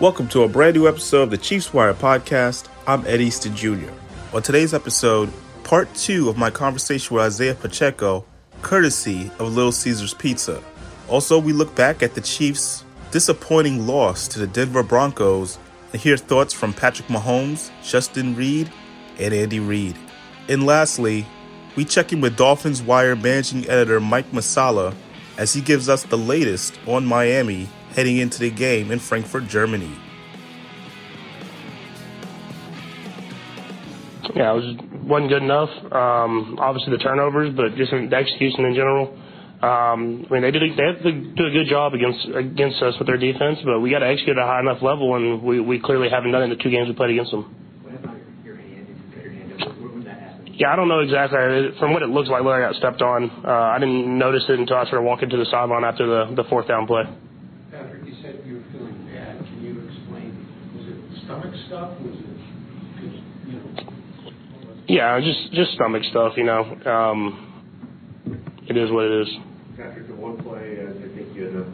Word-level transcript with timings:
Welcome 0.00 0.28
to 0.28 0.44
a 0.44 0.48
brand 0.48 0.76
new 0.76 0.88
episode 0.88 1.24
of 1.24 1.30
the 1.30 1.36
Chiefs 1.36 1.74
Wire 1.74 1.92
podcast. 1.92 2.68
I'm 2.86 3.06
Ed 3.06 3.20
Easton 3.20 3.54
Jr. 3.54 3.90
On 4.32 4.40
today's 4.40 4.72
episode, 4.72 5.30
part 5.62 5.94
two 5.94 6.30
of 6.30 6.38
my 6.38 6.48
conversation 6.48 7.14
with 7.14 7.26
Isiah 7.26 7.54
Pacheco, 7.54 8.24
courtesy 8.62 9.30
of 9.38 9.54
Little 9.54 9.72
Caesars 9.72 10.14
Pizza. 10.14 10.62
Also, 11.06 11.38
we 11.38 11.52
look 11.52 11.74
back 11.74 12.02
at 12.02 12.14
the 12.14 12.22
Chiefs' 12.22 12.82
disappointing 13.10 13.86
loss 13.86 14.26
to 14.28 14.38
the 14.38 14.46
Denver 14.46 14.82
Broncos 14.82 15.58
and 15.92 16.00
hear 16.00 16.16
thoughts 16.16 16.54
from 16.54 16.72
Patrick 16.72 17.08
Mahomes, 17.08 17.70
Justin 17.82 18.34
Reid, 18.34 18.72
and 19.18 19.34
Andy 19.34 19.60
Reid. 19.60 19.96
And 20.48 20.64
lastly, 20.64 21.26
we 21.76 21.84
check 21.84 22.10
in 22.10 22.22
with 22.22 22.38
Dolphins 22.38 22.80
Wire 22.80 23.16
managing 23.16 23.68
editor 23.68 24.00
Mike 24.00 24.30
Masala 24.30 24.94
as 25.36 25.52
he 25.52 25.60
gives 25.60 25.90
us 25.90 26.04
the 26.04 26.16
latest 26.16 26.80
on 26.86 27.04
Miami 27.04 27.68
heading 27.94 28.18
into 28.18 28.38
the 28.38 28.50
game 28.50 28.90
in 28.90 28.98
Frankfurt, 28.98 29.48
Germany. 29.48 29.96
Yeah, 34.34 34.52
it 34.52 34.56
was 34.56 34.76
wasn't 35.04 35.30
good 35.30 35.42
enough. 35.42 35.70
Um, 35.92 36.56
obviously 36.60 36.92
the 36.96 37.02
turnovers, 37.02 37.52
but 37.54 37.74
just 37.74 37.90
the 37.90 38.16
execution 38.16 38.64
in 38.64 38.74
general. 38.74 39.18
Um, 39.60 40.24
I 40.30 40.32
mean, 40.32 40.42
they 40.42 40.50
did 40.50 40.62
they 40.76 40.84
have 40.84 41.02
to 41.02 41.12
do 41.12 41.46
a 41.46 41.50
good 41.50 41.68
job 41.68 41.92
against 41.92 42.24
against 42.32 42.80
us 42.80 42.94
with 42.98 43.08
their 43.08 43.18
defense, 43.18 43.58
but 43.64 43.80
we 43.80 43.90
got 43.90 43.98
to 43.98 44.06
execute 44.06 44.38
at 44.38 44.42
a 44.42 44.46
high 44.46 44.60
enough 44.60 44.80
level, 44.80 45.16
and 45.16 45.42
we 45.42 45.60
we 45.60 45.78
clearly 45.78 46.08
haven't 46.08 46.32
done 46.32 46.42
it 46.42 46.44
in 46.44 46.50
the 46.50 46.62
two 46.62 46.70
games 46.70 46.88
we 46.88 46.94
played 46.94 47.10
against 47.10 47.32
them. 47.32 47.54
Yeah, 50.60 50.72
I 50.72 50.76
don't 50.76 50.88
know 50.88 51.00
exactly. 51.00 51.38
From 51.78 51.92
what 51.92 52.02
it 52.02 52.08
looks 52.08 52.28
like, 52.28 52.42
I 52.42 52.60
got 52.60 52.74
stepped 52.76 53.00
on. 53.00 53.30
Uh, 53.44 53.48
I 53.48 53.78
didn't 53.78 54.18
notice 54.18 54.44
it 54.48 54.58
until 54.58 54.76
I 54.76 54.84
started 54.84 55.04
walking 55.04 55.30
to 55.30 55.36
the 55.36 55.46
sideline 55.50 55.84
after 55.84 56.06
the 56.06 56.34
the 56.36 56.44
fourth 56.48 56.68
down 56.68 56.86
play. 56.86 57.04
Patrick, 57.70 58.04
you 58.04 58.14
said 58.20 58.40
you 58.44 58.56
were 58.56 58.64
feeling 58.72 58.96
bad. 59.08 59.38
Can 59.44 59.60
you 59.60 59.80
explain? 59.88 60.36
Was 60.76 60.88
it 60.88 61.19
stomach 61.30 61.54
stuff? 61.66 61.90
Was 62.02 62.14
it, 62.14 62.26
'cause, 62.96 63.20
you 63.46 63.52
know, 63.54 63.62
Yeah, 64.88 65.20
just 65.20 65.52
just 65.52 65.72
stomach 65.74 66.02
stuff, 66.04 66.36
you 66.36 66.44
know. 66.44 66.66
Um, 66.84 67.38
it 68.66 68.76
is 68.76 68.90
what 68.90 69.04
it 69.06 69.12
is. 69.22 69.38
Patrick, 69.76 70.08
the 70.08 70.14
one 70.14 70.36
play, 70.38 70.78
uh, 70.82 70.90
I 70.90 71.08
think 71.14 71.36
you 71.36 71.46
ended 71.46 71.60
up 71.62 71.68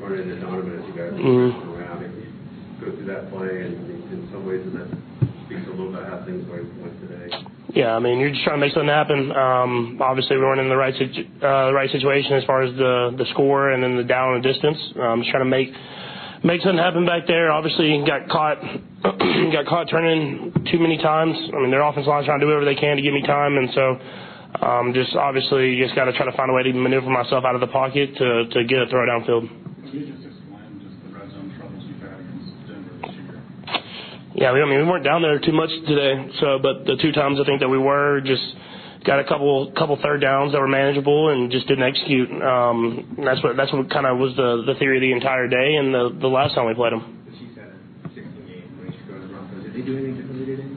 running 0.00 0.28
into 0.28 0.36
Donovan 0.36 0.78
as 0.78 0.86
you 0.86 0.92
guys 0.92 1.12
were 1.12 1.18
Mhm. 1.18 1.52
mm 1.52 1.78
around. 1.78 2.04
If 2.04 2.12
you 2.12 2.86
go 2.86 2.92
through 2.96 3.06
that 3.06 3.30
play, 3.32 3.62
and 3.64 3.72
in 4.12 4.28
some 4.30 4.46
ways, 4.46 4.60
does 4.64 4.74
that 4.74 4.88
speaks 5.46 5.66
a 5.66 5.70
little 5.70 5.92
bit 5.92 6.04
how 6.04 6.18
things 6.26 6.46
went 6.46 6.68
went 6.82 7.00
today? 7.00 7.36
Yeah, 7.72 7.96
I 7.96 7.98
mean, 7.98 8.20
you're 8.20 8.30
just 8.30 8.44
trying 8.44 8.56
to 8.56 8.60
make 8.60 8.72
something 8.72 8.88
happen. 8.88 9.32
Um, 9.32 9.96
obviously, 10.00 10.36
we 10.36 10.42
weren't 10.44 10.60
in 10.60 10.68
the 10.68 10.76
right 10.76 10.94
situ- 10.94 11.26
uh, 11.42 11.66
the 11.68 11.74
right 11.74 11.90
situation 11.90 12.34
as 12.34 12.44
far 12.44 12.60
as 12.62 12.74
the 12.76 13.14
the 13.16 13.24
score 13.26 13.70
and 13.70 13.82
then 13.82 13.96
the 13.96 14.04
down 14.04 14.34
and 14.34 14.42
distance. 14.42 14.92
Um, 15.00 15.20
just 15.20 15.30
trying 15.30 15.44
to 15.44 15.48
make 15.50 15.72
make 16.44 16.60
something 16.62 16.78
happen 16.78 17.06
back 17.06 17.26
there. 17.26 17.50
Obviously, 17.52 18.02
got 18.06 18.28
caught 18.28 18.58
got 19.52 19.66
caught 19.66 19.88
turning 19.90 20.52
too 20.70 20.78
many 20.78 20.98
times. 20.98 21.36
I 21.54 21.60
mean, 21.60 21.70
their 21.70 21.82
offensive 21.82 22.08
line's 22.08 22.26
trying 22.26 22.40
to 22.40 22.44
do 22.44 22.48
whatever 22.48 22.64
they 22.64 22.74
can 22.74 22.96
to 22.96 23.02
give 23.02 23.14
me 23.14 23.22
time, 23.22 23.56
and 23.56 23.68
so 23.74 24.64
um, 24.66 24.92
just 24.94 25.14
obviously 25.16 25.78
just 25.80 25.94
got 25.94 26.04
to 26.04 26.12
try 26.12 26.26
to 26.26 26.36
find 26.36 26.50
a 26.50 26.54
way 26.54 26.62
to 26.62 26.72
maneuver 26.72 27.10
myself 27.10 27.44
out 27.44 27.54
of 27.54 27.60
the 27.60 27.68
pocket 27.68 28.16
to 28.16 28.48
to 28.50 28.64
get 28.64 28.82
a 28.82 28.86
throw 28.88 29.06
downfield. 29.06 29.48
Can 29.48 29.92
you 29.92 30.06
just 30.12 30.26
explain 30.26 30.80
just 30.80 30.96
the 31.02 31.10
red 31.12 31.30
zone 31.30 31.52
troubles 31.56 31.84
you've 31.86 32.00
had 32.00 32.18
against 32.20 32.68
Denver 32.68 32.96
this 33.04 33.14
year? 33.14 33.42
Yeah, 34.34 34.52
we, 34.52 34.62
I 34.62 34.66
mean, 34.66 34.78
we 34.78 34.84
weren't 34.84 35.04
down 35.04 35.22
there 35.22 35.38
too 35.38 35.52
much 35.52 35.70
today. 35.86 36.30
So, 36.40 36.58
but 36.60 36.84
the 36.84 36.96
two 37.00 37.12
times 37.12 37.38
I 37.40 37.44
think 37.44 37.60
that 37.60 37.68
we 37.68 37.78
were, 37.78 38.20
just 38.20 38.44
got 39.06 39.20
a 39.20 39.24
couple 39.24 39.72
couple 39.78 39.96
third 40.02 40.20
downs 40.20 40.52
that 40.52 40.60
were 40.60 40.68
manageable 40.68 41.30
and 41.30 41.50
just 41.50 41.66
didn't 41.68 41.84
execute. 41.84 42.28
Um, 42.42 43.16
that's 43.24 43.42
what 43.42 43.56
that's 43.56 43.72
what 43.72 43.88
kind 43.88 44.04
of 44.04 44.18
was 44.18 44.34
the 44.36 44.64
the 44.66 44.74
theory 44.78 44.98
of 44.98 45.02
the 45.02 45.12
entire 45.12 45.46
day 45.46 45.76
and 45.78 45.94
the 45.94 46.10
the 46.20 46.28
last 46.28 46.54
time 46.54 46.66
we 46.66 46.74
played 46.74 46.92
them. 46.92 47.22
The 47.24 47.38
Chiefs 47.38 47.56
had 47.56 47.70
a 47.70 47.78
16 48.12 48.46
game 48.50 48.66
winning 48.76 48.92
streak 48.98 49.14
over 49.14 49.22
the 49.22 49.32
Broncos. 49.32 49.62
Did 49.62 49.74
they 49.74 49.86
do 49.86 49.94
anything 49.96 50.16
differently 50.18 50.46
today? 50.46 50.68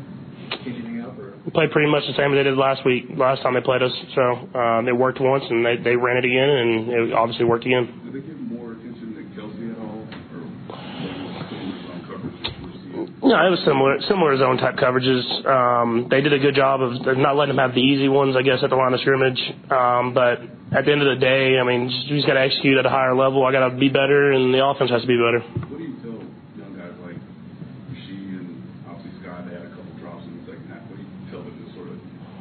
Change 0.64 0.78
anything 0.78 1.02
up 1.02 1.18
or? 1.18 1.34
We 1.44 1.52
played 1.52 1.72
pretty 1.72 1.90
much 1.90 2.06
the 2.06 2.14
same 2.14 2.31
as 2.31 2.38
they 2.38 2.46
did 2.46 2.56
last 2.56 2.86
week, 2.86 3.09
last 3.18 3.42
time 3.42 3.58
they 3.58 3.66
played 3.66 3.81
us. 3.81 3.92
So 4.14 4.24
um, 4.53 4.88
it 4.88 4.96
worked 4.96 5.20
once 5.20 5.44
and 5.50 5.66
they 5.66 5.82
they 5.82 5.98
ran 5.98 6.22
it 6.22 6.26
again 6.26 6.50
and 6.50 6.72
it 7.09 7.14
obviously 7.18 7.46
worked 7.50 7.66
again. 7.66 7.90
Did 8.06 8.14
they 8.14 8.22
give 8.22 8.38
more 8.38 8.78
attention 8.78 9.18
to 9.18 9.22
Kelce 9.34 9.74
at 9.74 9.80
all, 9.82 10.06
or 10.06 10.46
was 10.46 11.34
it 11.34 11.50
similar 11.50 11.82
zone 11.82 12.02
coverage 12.06 12.38
that 12.46 12.53
you 12.53 12.64
were 12.70 12.78
seeing? 13.09 13.19
No, 13.29 13.38
it 13.45 13.53
was 13.53 13.62
similar 13.62 14.01
similar 14.09 14.34
zone 14.41 14.57
type 14.57 14.73
coverages. 14.81 15.22
Um, 15.45 16.07
they 16.09 16.19
did 16.19 16.34
a 16.34 16.40
good 16.40 16.56
job 16.56 16.81
of 16.81 16.97
not 17.16 17.38
letting 17.38 17.53
them 17.53 17.62
have 17.62 17.75
the 17.78 17.85
easy 17.85 18.09
ones, 18.09 18.34
I 18.35 18.41
guess, 18.41 18.57
at 18.63 18.72
the 18.72 18.75
line 18.75 18.91
of 18.91 19.00
scrimmage. 19.06 19.38
Um, 19.69 20.17
but 20.17 20.41
at 20.73 20.90
the 20.90 20.91
end 20.91 21.06
of 21.06 21.13
the 21.13 21.22
day, 21.22 21.62
I 21.62 21.63
mean, 21.63 21.94
you 22.09 22.17
just 22.17 22.25
got 22.25 22.34
to 22.34 22.41
execute 22.41 22.81
at 22.81 22.88
a 22.88 22.90
higher 22.90 23.13
level. 23.13 23.45
I 23.45 23.51
got 23.51 23.69
to 23.69 23.78
be 23.78 23.88
better, 23.88 24.34
and 24.34 24.50
the 24.50 24.66
offense 24.66 24.90
has 24.90 25.06
to 25.06 25.07
be 25.07 25.13
better. 25.13 25.45
What 25.45 25.78
do 25.78 25.85
you 25.85 25.94
tell 26.01 26.17
young 26.57 26.73
guys 26.73 26.97
like 27.06 27.22
Rasheed 27.94 28.34
and 28.34 28.66
obviously 28.90 29.13
Scott? 29.22 29.46
They 29.46 29.53
had 29.53 29.69
a 29.69 29.78
couple 29.78 29.94
drops 30.01 30.25
in 30.25 30.34
the 30.34 30.44
second 30.50 30.66
half. 30.73 30.81
What 30.90 30.97
do 30.97 31.06
you 31.06 31.13
tell 31.29 31.46
them 31.46 31.53
to 31.53 31.66
sort 31.78 31.88
of 31.94 31.97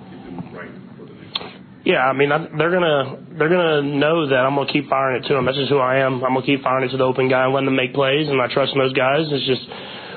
get 0.09 0.21
them 0.25 0.41
right 0.57 0.73
for 0.97 1.05
the 1.05 1.13
next 1.21 1.37
game? 1.37 1.69
Yeah, 1.85 2.09
I 2.09 2.17
mean, 2.17 2.33
I, 2.33 2.49
they're 2.57 2.73
gonna 2.73 3.29
they're 3.37 3.53
gonna 3.53 3.85
know 3.85 4.25
that 4.33 4.41
I'm 4.41 4.57
gonna 4.57 4.73
keep 4.73 4.89
firing 4.89 5.21
it 5.21 5.29
to 5.29 5.37
them. 5.37 5.45
That's 5.45 5.61
just 5.61 5.69
who 5.69 5.85
I 5.85 6.01
am. 6.01 6.25
I'm 6.25 6.33
gonna 6.33 6.49
keep 6.49 6.65
firing 6.65 6.89
it 6.89 6.97
to 6.97 6.99
the 7.01 7.05
open 7.05 7.29
guy 7.29 7.45
and 7.45 7.53
letting 7.53 7.69
them 7.69 7.77
make 7.77 7.93
plays, 7.93 8.25
and 8.25 8.41
I 8.41 8.49
trust 8.49 8.73
those 8.73 8.97
guys. 8.97 9.29
It's 9.29 9.45
just 9.45 9.69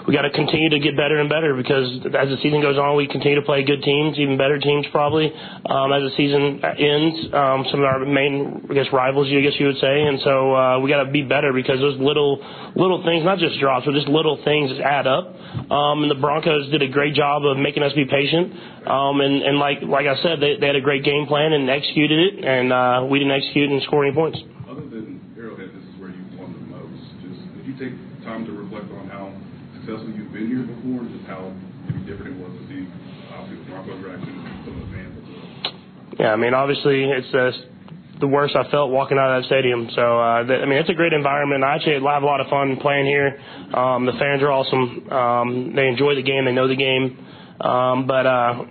we 0.08 0.14
got 0.14 0.24
to 0.24 0.32
continue 0.32 0.70
to 0.70 0.80
get 0.80 0.98
better 0.98 1.20
and 1.20 1.30
better 1.30 1.56
because 1.56 1.86
as 2.06 2.30
the 2.30 2.38
season 2.42 2.62
goes 2.62 2.78
on, 2.78 2.96
we 2.96 3.08
continue 3.08 3.36
to 3.36 3.46
play 3.46 3.64
good 3.64 3.84
teams, 3.84 4.18
even 4.18 4.38
better 4.38 4.58
teams 4.58 4.86
probably. 4.92 5.30
Um, 5.30 5.94
as 5.94 6.02
the 6.02 6.14
season 6.18 6.58
ends, 6.64 7.34
um, 7.34 7.66
some 7.70 7.80
of 7.82 7.86
our 7.86 8.06
main, 8.06 8.66
I 8.70 8.74
guess, 8.74 8.88
rivals, 8.92 9.28
I 9.30 9.42
guess 9.42 9.54
you 9.60 9.68
would 9.68 9.78
say, 9.78 10.02
and 10.04 10.20
so 10.24 10.56
uh, 10.56 10.80
we 10.80 10.90
got 10.90 11.04
to 11.04 11.12
be 11.12 11.22
better 11.22 11.54
because 11.54 11.80
those 11.80 12.00
little 12.00 12.42
little 12.76 13.04
things, 13.06 13.24
not 13.24 13.38
just 13.38 13.60
drops, 13.60 13.86
but 13.86 13.94
just 13.94 14.08
little 14.08 14.42
things 14.44 14.72
add 14.84 15.06
up. 15.06 15.36
Um, 15.70 16.04
and 16.04 16.10
the 16.10 16.20
Broncos 16.20 16.72
did 16.72 16.82
a 16.82 16.88
great 16.90 17.14
job 17.14 17.46
of 17.46 17.58
making 17.58 17.84
us 17.84 17.94
be 17.94 18.06
patient. 18.06 18.54
Um, 18.88 19.22
and, 19.22 19.44
and 19.44 19.60
like 19.60 19.86
like 19.86 20.08
I 20.08 20.18
said, 20.24 20.42
they, 20.42 20.58
they 20.58 20.68
had 20.68 20.76
a 20.76 20.82
great 20.82 21.04
game 21.04 21.28
plan 21.28 21.54
and 21.54 21.70
executed 21.70 22.18
it, 22.18 22.46
and 22.46 22.74
uh, 22.74 23.06
we 23.06 23.20
didn't 23.20 23.38
execute 23.38 23.70
and 23.70 23.82
score 23.84 24.06
any 24.06 24.16
points. 24.16 24.40
Other 24.66 24.82
than 24.82 25.22
Arrowhead, 25.38 25.70
this 25.70 25.84
is 25.84 25.94
where 26.02 26.10
you 26.10 26.24
won 26.40 26.54
the 26.54 26.66
most. 26.74 27.06
Just 27.22 27.40
did 27.54 27.66
you 27.70 27.76
take 27.78 27.94
time 28.26 28.46
to 28.46 28.52
reflect 28.52 28.90
on 28.98 29.08
how 29.10 29.34
successful 29.82 30.14
you've 30.14 30.32
been 30.32 30.48
here 30.48 30.64
before, 30.64 31.02
and 31.02 31.12
just 31.12 31.26
how 31.26 31.50
maybe 31.90 32.06
different 32.06 32.38
it 32.38 32.40
was 32.40 32.54
to 32.54 32.64
see 32.70 32.86
obviously 33.34 33.66
the 33.66 33.70
Broncos 33.72 34.00
reaction 34.04 34.30
and 34.30 34.66
some 34.66 34.74
of 34.78 34.88
the 34.88 34.92
fans 34.94 35.14
as 35.18 35.26
well? 35.26 35.74
Yeah, 36.20 36.34
I 36.34 36.38
mean, 36.38 36.54
obviously 36.54 37.04
it's 37.10 37.34
uh, 37.34 37.52
the 38.20 38.28
worst 38.28 38.56
I 38.56 38.70
felt 38.70 38.92
walking 38.92 39.18
out 39.18 39.34
of 39.34 39.42
that 39.42 39.48
stadium. 39.48 39.90
So, 39.96 40.02
uh, 40.22 40.46
th- 40.46 40.62
I 40.62 40.66
mean, 40.66 40.78
it's 40.78 40.90
a 40.90 40.94
great 40.94 41.14
environment. 41.14 41.64
I 41.64 41.76
actually 41.76 41.98
have 41.98 42.24
a 42.24 42.26
lot 42.26 42.40
of 42.40 42.48
fun 42.48 42.78
playing 42.78 43.06
here. 43.06 43.42
Um, 43.74 44.06
the 44.06 44.14
fans 44.14 44.42
are 44.44 44.52
awesome. 44.52 45.10
Um, 45.10 45.74
they 45.76 45.88
enjoy 45.88 46.14
the 46.16 46.22
game. 46.22 46.46
They 46.46 46.54
know 46.54 46.68
the 46.68 46.78
game. 46.78 47.18
Um, 47.62 48.06
but 48.06 48.26
uh, 48.26 48.66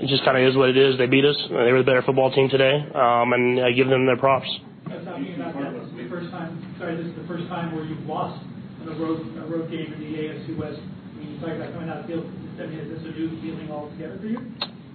it 0.00 0.08
just 0.08 0.24
kind 0.24 0.38
of 0.40 0.48
is 0.48 0.56
what 0.56 0.70
it 0.70 0.76
is. 0.76 0.96
They 0.96 1.06
beat 1.06 1.24
us. 1.24 1.36
They 1.48 1.72
were 1.72 1.84
the 1.84 1.88
better 1.88 2.02
football 2.02 2.32
team 2.32 2.48
today, 2.48 2.80
um, 2.94 3.32
and 3.32 3.60
I 3.60 3.72
give 3.72 3.88
them 3.88 4.06
their 4.06 4.16
props. 4.16 4.48
Uh, 4.86 5.04
Talking 5.04 5.34
about 5.36 5.52
that, 5.60 5.72
this 5.76 5.88
is 5.88 5.96
the 5.96 6.08
first 6.08 6.30
time, 6.30 6.76
sorry, 6.78 6.96
this 6.96 7.06
is 7.06 7.16
the 7.16 7.26
first 7.28 7.48
time 7.48 7.74
where 7.74 7.84
you've 7.84 8.06
lost 8.08 8.40
in 8.88 8.96
a 8.96 9.04
road, 9.04 9.20
a 9.36 9.46
road 9.46 9.70
game 9.70 9.92
in 9.92 10.00
the 10.00 10.18
AFC 10.18 10.56
West. 10.56 10.80
I 10.80 11.18
mean, 11.18 11.34
you 11.34 11.40
talk 11.40 11.50
about 11.50 11.72
coming 11.72 11.88
out 11.88 11.98
of 12.00 12.06
the 12.06 12.12
field, 12.12 12.26
I 12.60 12.66
mean, 12.66 12.78
is 12.80 12.98
this 12.98 13.06
a 13.06 13.18
new 13.18 13.40
feeling 13.40 13.70
altogether 13.70 14.18
for 14.18 14.26
you? 14.26 14.40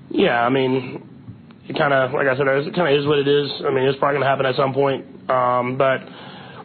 Yeah, 0.09 0.41
I 0.41 0.49
mean, 0.49 1.01
it 1.67 1.77
kind 1.77 1.93
of, 1.93 2.11
like 2.11 2.27
I 2.27 2.35
said, 2.35 2.47
it 2.47 2.75
kind 2.75 2.93
of 2.93 2.99
is 2.99 3.07
what 3.07 3.19
it 3.19 3.27
is. 3.27 3.49
I 3.65 3.71
mean, 3.71 3.85
it's 3.85 3.97
probably 3.99 4.19
going 4.19 4.25
to 4.25 4.29
happen 4.29 4.45
at 4.45 4.55
some 4.55 4.73
point. 4.73 5.05
Um, 5.29 5.77
but 5.77 6.01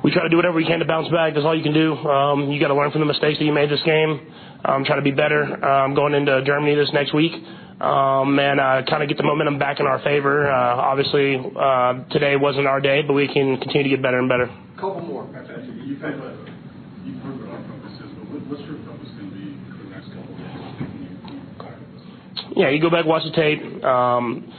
we 0.03 0.11
try 0.11 0.23
to 0.23 0.29
do 0.29 0.37
whatever 0.37 0.57
we 0.57 0.67
can 0.67 0.81
to 0.81 0.85
bounce 0.85 1.09
back. 1.09 1.35
That's 1.35 1.45
all 1.45 1.57
you 1.57 1.63
can 1.63 1.75
do. 1.75 1.95
Um, 1.97 2.51
you 2.51 2.61
got 2.61 2.69
to 2.69 2.75
learn 2.75 2.91
from 2.91 3.01
the 3.01 3.07
mistakes 3.07 3.39
that 3.39 3.45
you 3.45 3.53
made 3.53 3.71
this 3.71 3.83
game. 3.85 4.21
Um, 4.65 4.85
try 4.85 4.97
to 4.97 5.03
be 5.03 5.13
better 5.13 5.43
um, 5.65 5.95
going 5.95 6.15
into 6.15 6.43
Germany 6.45 6.75
this 6.75 6.91
next 6.93 7.15
week. 7.15 7.33
Um, 7.81 8.39
and 8.41 8.59
uh, 8.59 8.83
kind 8.91 9.05
of 9.05 9.09
get 9.09 9.19
the 9.19 9.23
momentum 9.23 9.59
back 9.59 9.79
in 9.79 9.87
our 9.87 10.01
favor. 10.03 10.51
Uh, 10.51 10.75
obviously, 10.77 11.39
uh, 11.39 12.03
today 12.11 12.35
wasn't 12.35 12.67
our 12.67 12.81
day, 12.81 13.03
but 13.07 13.15
we 13.15 13.29
can 13.29 13.57
continue 13.59 13.85
to 13.85 13.89
get 13.91 14.03
better 14.03 14.19
and 14.19 14.29
better. 14.29 14.51
Couple 14.75 15.01
more. 15.01 15.23
You've 15.27 16.01
had 16.03 16.15
a, 16.15 16.35
you've 17.07 17.23
heard 17.23 17.39
what 17.39 17.51
our 17.51 17.63
focus 17.63 17.93
is, 17.93 17.99
but 18.01 18.03
what, 18.03 18.17
what's 18.29 18.63
your 18.63 18.77
focus 18.85 19.09
going 19.17 19.31
to 19.31 19.37
be 19.37 19.57
for 19.73 19.85
the 19.85 19.91
next 19.91 20.09
couple 20.13 20.29
of 20.29 20.41
through 21.57 22.63
Yeah, 22.63 22.69
you 22.71 22.81
go 22.81 22.91
back 22.91 23.05
watch 23.05 23.25
the 23.25 23.33
tape. 23.33 23.63
Um, 23.85 24.53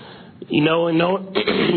You 0.49 0.65
know, 0.65 0.87
and 0.87 0.97
know, 0.97 1.17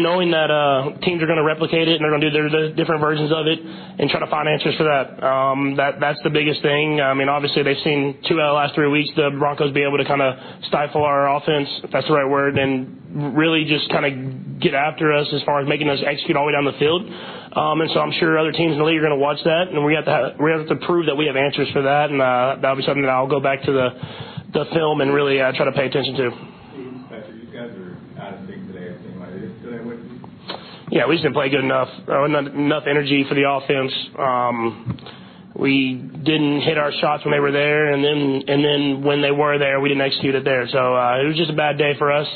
knowing 0.00 0.30
that 0.32 0.50
uh, 0.50 0.96
teams 1.04 1.22
are 1.22 1.26
going 1.26 1.36
to 1.36 1.44
replicate 1.44 1.88
it 1.88 2.00
and 2.00 2.02
they're 2.02 2.10
going 2.10 2.24
to 2.24 2.30
do 2.30 2.34
their, 2.34 2.48
their 2.48 2.72
different 2.72 3.00
versions 3.00 3.30
of 3.30 3.46
it, 3.46 3.60
and 3.60 4.08
try 4.08 4.20
to 4.20 4.26
find 4.32 4.48
answers 4.48 4.74
for 4.76 4.84
that. 4.84 5.20
Um, 5.22 5.76
that 5.76 6.00
that's 6.00 6.19
the 6.24 6.30
biggest 6.30 6.62
thing. 6.62 7.00
I 7.00 7.12
mean, 7.12 7.28
obviously 7.28 7.62
they've 7.62 7.84
seen 7.84 8.16
two 8.26 8.40
out 8.40 8.48
of 8.48 8.52
the 8.56 8.60
last 8.64 8.74
three 8.74 8.88
weeks 8.88 9.12
the 9.14 9.28
Broncos 9.38 9.72
be 9.72 9.84
able 9.84 9.98
to 9.98 10.08
kind 10.08 10.22
of 10.22 10.40
stifle 10.69 11.04
our 11.04 11.36
offense, 11.36 11.69
if 11.84 11.90
that's 11.92 12.08
the 12.08 12.14
right 12.14 12.28
word, 12.28 12.56
and 12.56 13.36
really 13.36 13.64
just 13.69 13.90
kind 13.92 14.08
of 14.08 14.60
get 14.60 14.72
after 14.72 15.12
us 15.12 15.28
as 15.34 15.42
far 15.42 15.60
as 15.60 15.69
making 15.69 15.90
us 15.90 16.00
execute 16.00 16.36
all 16.36 16.44
the 16.44 16.46
way 16.48 16.56
down 16.56 16.64
the 16.64 16.78
field. 16.80 17.04
Um, 17.52 17.84
and 17.84 17.90
so 17.92 18.00
I'm 18.00 18.12
sure 18.16 18.38
other 18.38 18.52
teams 18.52 18.72
in 18.72 18.78
the 18.78 18.84
league 18.88 18.96
are 18.96 19.04
going 19.04 19.12
to 19.12 19.20
watch 19.20 19.38
that, 19.44 19.69
and 19.69 19.84
we 19.84 19.92
have 19.92 20.06
to 20.06 20.10
have, 20.10 20.40
we 20.40 20.50
have 20.50 20.66
to 20.69 20.76
prove 20.86 21.06
that 21.12 21.16
we 21.16 21.26
have 21.26 21.36
answers 21.36 21.69
for 21.76 21.82
that, 21.82 22.08
and 22.08 22.22
uh, 22.22 22.56
that'll 22.56 22.80
be 22.80 22.82
something 22.88 23.02
that 23.02 23.12
I'll 23.12 23.28
go 23.28 23.40
back 23.40 23.62
to 23.69 23.72
the 23.72 23.88
the 24.52 24.64
film 24.72 25.00
and 25.00 25.12
really 25.12 25.40
uh, 25.40 25.52
try 25.52 25.64
to 25.64 25.72
pay 25.72 25.86
attention 25.86 26.14
to. 26.16 26.30
Patrick, 27.08 27.36
you 27.40 27.48
guys 27.52 27.72
are 27.72 27.96
out 28.20 28.34
of 28.34 28.40
sync 28.46 28.66
today. 28.69 28.92
It 28.92 29.00
seemed 29.00 29.16
like 29.16 29.30
it. 29.32 29.62
Today, 29.64 29.80
what? 29.84 29.96
Yeah, 30.92 31.06
we 31.08 31.14
just 31.14 31.22
didn't 31.22 31.34
play 31.34 31.48
good 31.48 31.64
enough. 31.64 31.88
Uh, 32.06 32.26
not 32.28 32.48
enough 32.48 32.84
energy 32.86 33.24
for 33.26 33.34
the 33.34 33.48
offense. 33.48 33.92
Um, 34.18 35.00
we 35.56 35.94
didn't 35.94 36.60
hit 36.60 36.76
our 36.76 36.92
shots 37.00 37.24
when 37.24 37.32
they 37.32 37.40
were 37.40 37.50
there, 37.50 37.92
and 37.92 38.04
then 38.04 38.42
and 38.46 38.62
then 38.62 39.02
when 39.02 39.22
they 39.22 39.30
were 39.30 39.56
there, 39.56 39.80
we 39.80 39.88
didn't 39.88 40.02
execute 40.02 40.34
it 40.34 40.44
there. 40.44 40.68
So 40.68 40.94
uh, 40.94 41.22
it 41.24 41.26
was 41.26 41.36
just 41.36 41.50
a 41.50 41.56
bad 41.56 41.78
day 41.78 41.96
for 41.96 42.12
us. 42.12 42.28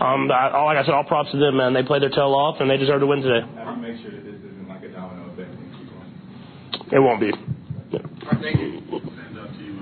Um, 0.00 0.30
I, 0.30 0.50
all 0.52 0.66
like 0.66 0.78
I 0.78 0.84
said, 0.84 0.94
all 0.94 1.02
props 1.02 1.32
to 1.32 1.38
them, 1.38 1.56
man. 1.56 1.74
They 1.74 1.82
played 1.82 2.02
their 2.02 2.10
tail 2.10 2.34
off, 2.34 2.60
and 2.60 2.70
they 2.70 2.76
deserve 2.76 3.00
to 3.00 3.06
win 3.06 3.20
today. 3.20 3.44
How 3.56 3.74
do 3.74 3.80
you 3.80 3.82
make 3.82 4.00
sure 4.00 4.12
that 4.12 4.24
this 4.24 4.38
isn't 4.38 4.68
like 4.68 4.84
a 4.84 4.90
domino 4.90 5.32
effect 5.32 5.50
and 5.50 5.74
keep 5.74 5.90
going? 5.90 6.94
It 6.94 7.00
won't 7.00 7.18
be. 7.18 7.32
Thank 8.40 8.60
you. 8.60 8.80
Stand 8.86 9.38
up 9.38 9.50
to 9.50 9.58
you, 9.58 9.74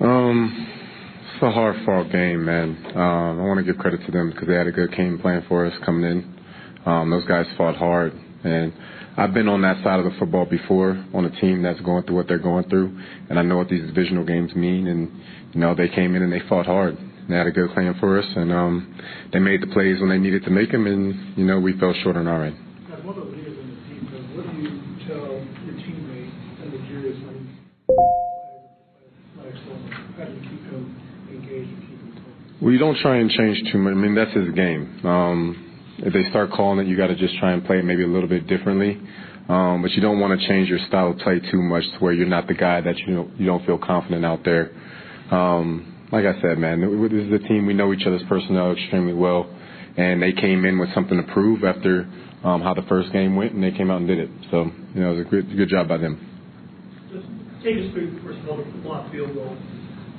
Um, 0.00 0.53
it's 1.34 1.42
a 1.42 1.50
hard 1.50 1.74
fought 1.84 2.12
game, 2.12 2.44
man. 2.44 2.76
Um, 2.94 3.40
I 3.40 3.44
want 3.44 3.58
to 3.58 3.64
give 3.64 3.80
credit 3.80 4.06
to 4.06 4.12
them 4.12 4.30
because 4.30 4.46
they 4.46 4.54
had 4.54 4.68
a 4.68 4.72
good 4.72 4.92
game 4.96 5.18
plan 5.18 5.44
for 5.48 5.66
us 5.66 5.72
coming 5.84 6.08
in. 6.08 6.38
Um, 6.86 7.10
those 7.10 7.24
guys 7.24 7.44
fought 7.56 7.74
hard, 7.74 8.12
and 8.44 8.72
I've 9.16 9.34
been 9.34 9.48
on 9.48 9.62
that 9.62 9.82
side 9.82 9.98
of 9.98 10.04
the 10.04 10.16
football 10.16 10.44
before 10.44 10.90
on 11.12 11.24
a 11.24 11.40
team 11.40 11.62
that's 11.62 11.80
going 11.80 12.04
through 12.04 12.14
what 12.14 12.28
they're 12.28 12.38
going 12.38 12.68
through, 12.68 12.96
and 13.28 13.38
I 13.38 13.42
know 13.42 13.56
what 13.56 13.68
these 13.68 13.84
divisional 13.84 14.24
games 14.24 14.54
mean. 14.54 14.86
And 14.86 15.10
you 15.52 15.60
know, 15.60 15.74
they 15.74 15.88
came 15.88 16.14
in 16.14 16.22
and 16.22 16.32
they 16.32 16.40
fought 16.48 16.66
hard. 16.66 16.96
They 17.28 17.34
had 17.34 17.48
a 17.48 17.52
good 17.52 17.72
plan 17.74 17.96
for 17.98 18.16
us, 18.16 18.26
and 18.36 18.52
um, 18.52 19.00
they 19.32 19.40
made 19.40 19.60
the 19.60 19.66
plays 19.68 19.98
when 19.98 20.10
they 20.10 20.18
needed 20.18 20.44
to 20.44 20.50
make 20.50 20.70
them, 20.70 20.86
and 20.86 21.36
you 21.36 21.44
know, 21.44 21.58
we 21.58 21.76
fell 21.80 21.94
short 22.04 22.16
on 22.16 22.28
our 22.28 22.44
end. 22.44 22.73
You 32.72 32.78
don't 32.78 32.96
try 32.98 33.16
and 33.16 33.30
change 33.30 33.72
too 33.72 33.78
much. 33.78 33.92
I 33.92 33.94
mean, 33.94 34.14
that's 34.14 34.32
his 34.34 34.54
game. 34.54 35.04
Um, 35.04 35.96
if 35.98 36.12
they 36.12 36.28
start 36.30 36.50
calling 36.50 36.84
it, 36.84 36.88
you 36.88 36.96
got 36.96 37.08
to 37.08 37.16
just 37.16 37.36
try 37.38 37.52
and 37.52 37.64
play 37.64 37.78
it 37.78 37.84
maybe 37.84 38.02
a 38.02 38.08
little 38.08 38.28
bit 38.28 38.46
differently. 38.46 39.00
Um, 39.48 39.82
but 39.82 39.90
you 39.92 40.00
don't 40.00 40.20
want 40.20 40.38
to 40.38 40.48
change 40.48 40.68
your 40.68 40.78
style 40.88 41.10
of 41.10 41.18
play 41.18 41.38
too 41.38 41.60
much 41.60 41.84
to 41.92 41.98
where 41.98 42.12
you're 42.12 42.26
not 42.26 42.48
the 42.48 42.54
guy 42.54 42.80
that 42.80 42.96
you 42.98 43.14
don't, 43.14 43.40
you 43.40 43.46
don't 43.46 43.64
feel 43.66 43.78
confident 43.78 44.24
out 44.24 44.44
there. 44.44 44.72
Um, 45.30 46.08
like 46.10 46.24
I 46.24 46.40
said, 46.40 46.58
man, 46.58 46.80
this 46.80 47.26
is 47.26 47.32
a 47.32 47.48
team 47.48 47.66
we 47.66 47.74
know 47.74 47.92
each 47.92 48.06
other's 48.06 48.22
personnel 48.28 48.72
extremely 48.72 49.12
well, 49.12 49.50
and 49.96 50.22
they 50.22 50.32
came 50.32 50.64
in 50.64 50.78
with 50.78 50.92
something 50.94 51.16
to 51.16 51.32
prove 51.32 51.64
after 51.64 52.08
um, 52.44 52.62
how 52.62 52.72
the 52.74 52.82
first 52.88 53.12
game 53.12 53.36
went, 53.36 53.52
and 53.52 53.62
they 53.62 53.72
came 53.72 53.90
out 53.90 53.98
and 53.98 54.08
did 54.08 54.18
it. 54.18 54.30
So 54.50 54.70
you 54.94 55.00
know, 55.00 55.12
it 55.12 55.16
was 55.16 55.26
a 55.26 55.30
good 55.30 55.56
good 55.56 55.68
job 55.68 55.88
by 55.88 55.98
them. 55.98 56.20
Just 57.12 57.26
take 57.64 57.76
us 57.76 57.92
through, 57.92 58.20
first 58.22 58.38
of 58.40 58.48
all, 58.48 58.56
the 58.58 58.64
block 58.82 59.10
field 59.10 59.34
goal 59.34 59.56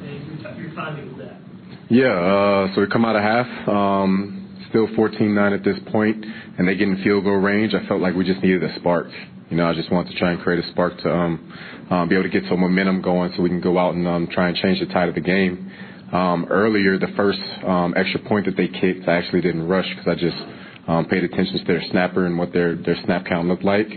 and 0.01 0.41
your, 0.41 0.61
your 0.61 0.75
timing 0.75 1.15
with 1.15 1.25
that. 1.25 1.37
Yeah, 1.87 2.07
uh, 2.07 2.73
so 2.73 2.81
we 2.81 2.87
come 2.87 3.05
out 3.05 3.15
of 3.15 3.21
half, 3.21 3.69
um, 3.69 4.65
still 4.69 4.87
14-9 4.87 5.53
at 5.53 5.63
this 5.63 5.77
point, 5.91 6.25
and 6.57 6.67
they 6.67 6.75
get 6.75 6.87
in 6.87 6.97
field 7.03 7.25
goal 7.25 7.35
range. 7.35 7.75
I 7.75 7.87
felt 7.87 8.01
like 8.01 8.15
we 8.15 8.25
just 8.25 8.41
needed 8.41 8.63
a 8.63 8.75
spark. 8.79 9.05
You 9.51 9.57
know, 9.57 9.67
I 9.67 9.75
just 9.75 9.91
wanted 9.91 10.11
to 10.11 10.17
try 10.17 10.31
and 10.31 10.41
create 10.41 10.65
a 10.65 10.71
spark 10.71 10.97
to 11.01 11.13
um, 11.13 11.87
um, 11.91 12.09
be 12.09 12.15
able 12.15 12.23
to 12.23 12.29
get 12.29 12.49
some 12.49 12.59
momentum 12.59 13.03
going 13.03 13.33
so 13.35 13.43
we 13.43 13.49
can 13.49 13.61
go 13.61 13.77
out 13.77 13.93
and 13.93 14.07
um, 14.07 14.27
try 14.31 14.47
and 14.47 14.57
change 14.57 14.79
the 14.79 14.87
tide 14.87 15.09
of 15.09 15.15
the 15.15 15.21
game. 15.21 15.71
Um, 16.11 16.47
earlier, 16.49 16.97
the 16.97 17.13
first 17.15 17.39
um, 17.63 17.93
extra 17.95 18.19
point 18.21 18.47
that 18.47 18.57
they 18.57 18.67
kicked, 18.67 19.07
I 19.07 19.17
actually 19.17 19.41
didn't 19.41 19.67
rush 19.67 19.87
because 19.89 20.07
I 20.07 20.15
just 20.15 21.09
paid 21.09 21.23
attention 21.23 21.59
to 21.59 21.65
their 21.65 21.83
snapper 21.91 22.25
and 22.25 22.35
what 22.39 22.51
their, 22.51 22.75
their 22.75 22.97
snap 23.05 23.25
count 23.27 23.47
looked 23.47 23.63
like. 23.63 23.87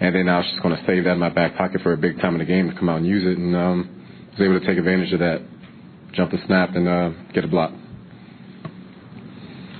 And 0.00 0.14
then 0.14 0.28
I 0.30 0.38
was 0.38 0.46
just 0.46 0.62
going 0.62 0.74
to 0.74 0.82
save 0.86 1.04
that 1.04 1.12
in 1.12 1.18
my 1.18 1.28
back 1.28 1.56
pocket 1.56 1.82
for 1.82 1.92
a 1.92 1.98
big 1.98 2.18
time 2.18 2.32
in 2.32 2.38
the 2.38 2.46
game 2.46 2.70
to 2.70 2.78
come 2.78 2.88
out 2.88 2.96
and 2.96 3.06
use 3.06 3.24
it. 3.26 3.36
And 3.36 3.54
was 4.38 4.44
able 4.44 4.60
to 4.60 4.66
take 4.66 4.78
advantage 4.78 5.12
of 5.12 5.20
that, 5.20 5.40
jump 6.16 6.32
the 6.32 6.40
snap, 6.46 6.74
and 6.74 6.88
uh, 6.88 7.10
get 7.32 7.44
a 7.44 7.48
block. 7.48 7.70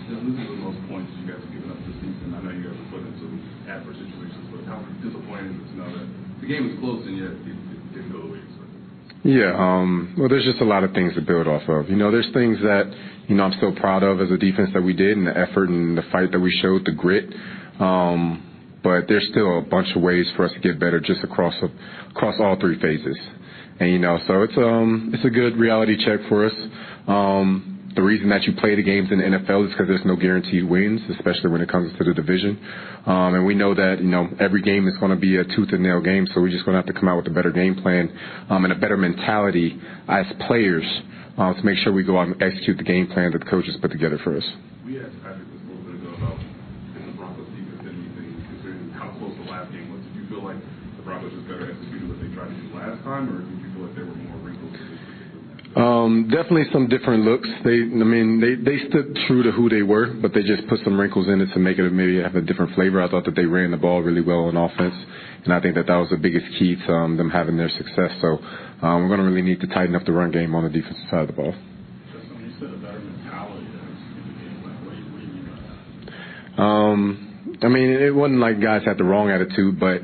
This 0.06 0.20
is 0.20 0.36
the 0.36 0.60
most 0.60 0.78
points 0.86 1.10
you 1.18 1.26
guys 1.26 1.40
have 1.40 1.50
given 1.50 1.72
up 1.72 1.80
this 1.88 1.96
season. 1.96 2.36
I 2.36 2.44
know 2.44 2.52
you 2.52 2.68
guys 2.68 2.76
are 2.76 2.90
put 2.92 3.02
into 3.02 3.26
adverse 3.66 3.96
situations, 3.96 4.44
but 4.52 4.62
how 4.68 4.84
disappointing 5.02 5.56
is 5.56 5.64
it 5.64 5.68
to 5.72 5.76
know 5.80 5.90
that 5.96 6.06
the 6.40 6.46
game 6.46 6.68
was 6.68 6.78
close 6.78 7.02
and 7.08 7.16
yet 7.16 7.32
it, 7.32 7.56
it 7.56 7.80
didn't 7.96 8.12
go 8.12 8.22
the 8.22 8.30
way 8.30 8.38
you 8.38 8.46
expected? 8.46 9.26
Yeah, 9.26 9.56
um, 9.58 10.14
well, 10.14 10.28
there's 10.28 10.44
just 10.44 10.60
a 10.60 10.68
lot 10.68 10.84
of 10.84 10.92
things 10.92 11.14
to 11.16 11.22
build 11.22 11.48
off 11.48 11.66
of. 11.68 11.90
You 11.90 11.96
know, 11.96 12.12
there's 12.12 12.30
things 12.30 12.60
that, 12.62 12.86
you 13.26 13.34
know, 13.34 13.42
I'm 13.42 13.56
still 13.56 13.74
proud 13.74 14.04
of 14.04 14.20
as 14.20 14.30
a 14.30 14.36
defense 14.36 14.70
that 14.74 14.82
we 14.82 14.92
did 14.92 15.16
and 15.16 15.26
the 15.26 15.36
effort 15.36 15.68
and 15.68 15.98
the 15.98 16.04
fight 16.12 16.30
that 16.30 16.38
we 16.38 16.52
showed, 16.62 16.84
the 16.84 16.92
grit. 16.92 17.32
Um, 17.80 18.78
but 18.84 19.08
there's 19.08 19.26
still 19.32 19.58
a 19.58 19.62
bunch 19.62 19.88
of 19.96 20.02
ways 20.02 20.30
for 20.36 20.44
us 20.44 20.52
to 20.52 20.60
get 20.60 20.78
better 20.78 21.00
just 21.00 21.24
across 21.24 21.54
across 22.10 22.36
all 22.38 22.56
three 22.60 22.80
phases. 22.80 23.18
And 23.78 23.90
you 23.90 23.98
know, 23.98 24.18
so 24.26 24.42
it's 24.42 24.56
um 24.56 25.10
it's 25.14 25.24
a 25.24 25.30
good 25.30 25.56
reality 25.56 25.96
check 26.04 26.20
for 26.28 26.46
us. 26.46 26.54
Um, 27.06 27.76
the 27.96 28.02
reason 28.02 28.28
that 28.28 28.42
you 28.44 28.52
play 28.60 28.76
the 28.76 28.82
games 28.82 29.08
in 29.10 29.18
the 29.18 29.24
NFL 29.24 29.64
is 29.64 29.72
because 29.72 29.88
there's 29.88 30.04
no 30.04 30.16
guaranteed 30.16 30.68
wins, 30.68 31.00
especially 31.16 31.48
when 31.48 31.62
it 31.62 31.68
comes 31.70 31.96
to 31.96 32.04
the 32.04 32.12
division. 32.12 32.60
Um, 33.06 33.34
and 33.34 33.46
we 33.46 33.54
know 33.54 33.74
that 33.74 34.00
you 34.00 34.08
know 34.08 34.28
every 34.38 34.60
game 34.60 34.86
is 34.86 34.94
going 34.98 35.12
to 35.12 35.16
be 35.16 35.36
a 35.36 35.44
tooth 35.44 35.72
and 35.72 35.82
nail 35.82 36.00
game, 36.00 36.26
so 36.32 36.40
we're 36.40 36.50
just 36.50 36.64
going 36.66 36.76
to 36.76 36.84
have 36.84 36.92
to 36.92 36.98
come 36.98 37.08
out 37.08 37.16
with 37.16 37.26
a 37.26 37.34
better 37.34 37.50
game 37.50 37.74
plan 37.74 38.12
um, 38.50 38.64
and 38.64 38.72
a 38.72 38.76
better 38.76 38.96
mentality 38.96 39.80
as 40.08 40.26
players 40.46 40.84
uh, 41.38 41.54
to 41.54 41.62
make 41.64 41.78
sure 41.78 41.92
we 41.92 42.04
go 42.04 42.18
out 42.18 42.28
and 42.28 42.42
execute 42.42 42.76
the 42.76 42.84
game 42.84 43.06
plan 43.08 43.32
that 43.32 43.38
the 43.40 43.50
coaches 43.50 43.76
put 43.80 43.90
together 43.90 44.18
for 44.22 44.36
us. 44.36 44.44
We 44.84 45.00
asked 45.00 45.16
Patrick 45.24 45.48
a 45.48 45.56
ago 45.56 46.14
about 46.20 46.36
the 46.36 47.12
Broncos 47.16 47.48
defense 47.56 47.80
considering 47.80 48.90
how 48.92 49.08
close 49.16 49.36
the 49.40 49.48
last 49.50 49.72
game 49.72 49.88
was. 49.88 50.04
You 50.12 50.28
feel 50.28 50.44
like 50.44 50.60
the 50.96 51.02
Broncos 51.02 51.32
better 51.48 51.72
executed 51.72 52.08
what 52.08 52.20
they 52.20 52.28
tried 52.36 52.52
to 52.52 52.56
do 52.60 52.68
last 52.76 53.02
time, 53.04 53.24
or 53.32 53.40
did 53.40 53.56
you 53.56 53.68
feel 53.72 53.82
like 53.88 53.94
there 53.96 54.04
were 54.04 54.20
more 54.20 54.36
wrinkles 54.44 54.72
in 54.72 54.84
this 54.90 55.00
particular 55.00 55.42
match? 55.48 55.65
Um, 55.76 56.28
definitely 56.32 56.64
some 56.72 56.88
different 56.88 57.24
looks. 57.24 57.46
They, 57.62 57.84
I 57.84 58.08
mean, 58.08 58.40
they 58.40 58.54
they 58.56 58.88
stood 58.88 59.14
true 59.26 59.42
to 59.42 59.52
who 59.52 59.68
they 59.68 59.82
were, 59.82 60.06
but 60.06 60.32
they 60.32 60.40
just 60.40 60.66
put 60.68 60.80
some 60.82 60.98
wrinkles 60.98 61.28
in 61.28 61.42
it 61.42 61.52
to 61.52 61.58
make 61.58 61.78
it 61.78 61.92
maybe 61.92 62.16
have 62.22 62.34
a 62.34 62.40
different 62.40 62.74
flavor. 62.74 63.02
I 63.02 63.10
thought 63.10 63.26
that 63.26 63.36
they 63.36 63.44
ran 63.44 63.72
the 63.72 63.76
ball 63.76 64.00
really 64.00 64.22
well 64.22 64.48
on 64.48 64.56
offense, 64.56 64.94
and 65.44 65.52
I 65.52 65.60
think 65.60 65.74
that 65.74 65.86
that 65.86 65.96
was 65.96 66.08
the 66.08 66.16
biggest 66.16 66.46
key 66.58 66.76
to 66.76 66.92
um, 66.92 67.18
them 67.18 67.28
having 67.28 67.58
their 67.58 67.68
success. 67.68 68.10
So 68.22 68.38
um, 68.80 69.02
we're 69.02 69.08
going 69.08 69.20
to 69.20 69.26
really 69.26 69.42
need 69.42 69.60
to 69.60 69.66
tighten 69.66 69.94
up 69.94 70.06
the 70.06 70.12
run 70.12 70.30
game 70.30 70.54
on 70.54 70.64
the 70.64 70.70
defensive 70.70 71.04
side 71.10 71.20
of 71.20 71.26
the 71.26 71.34
ball. 71.34 71.54
Um, 76.56 77.58
I 77.62 77.68
mean, 77.68 77.90
it 77.90 78.14
wasn't 78.14 78.40
like 78.40 78.62
guys 78.62 78.82
had 78.86 78.96
the 78.96 79.04
wrong 79.04 79.30
attitude, 79.30 79.78
but 79.78 80.00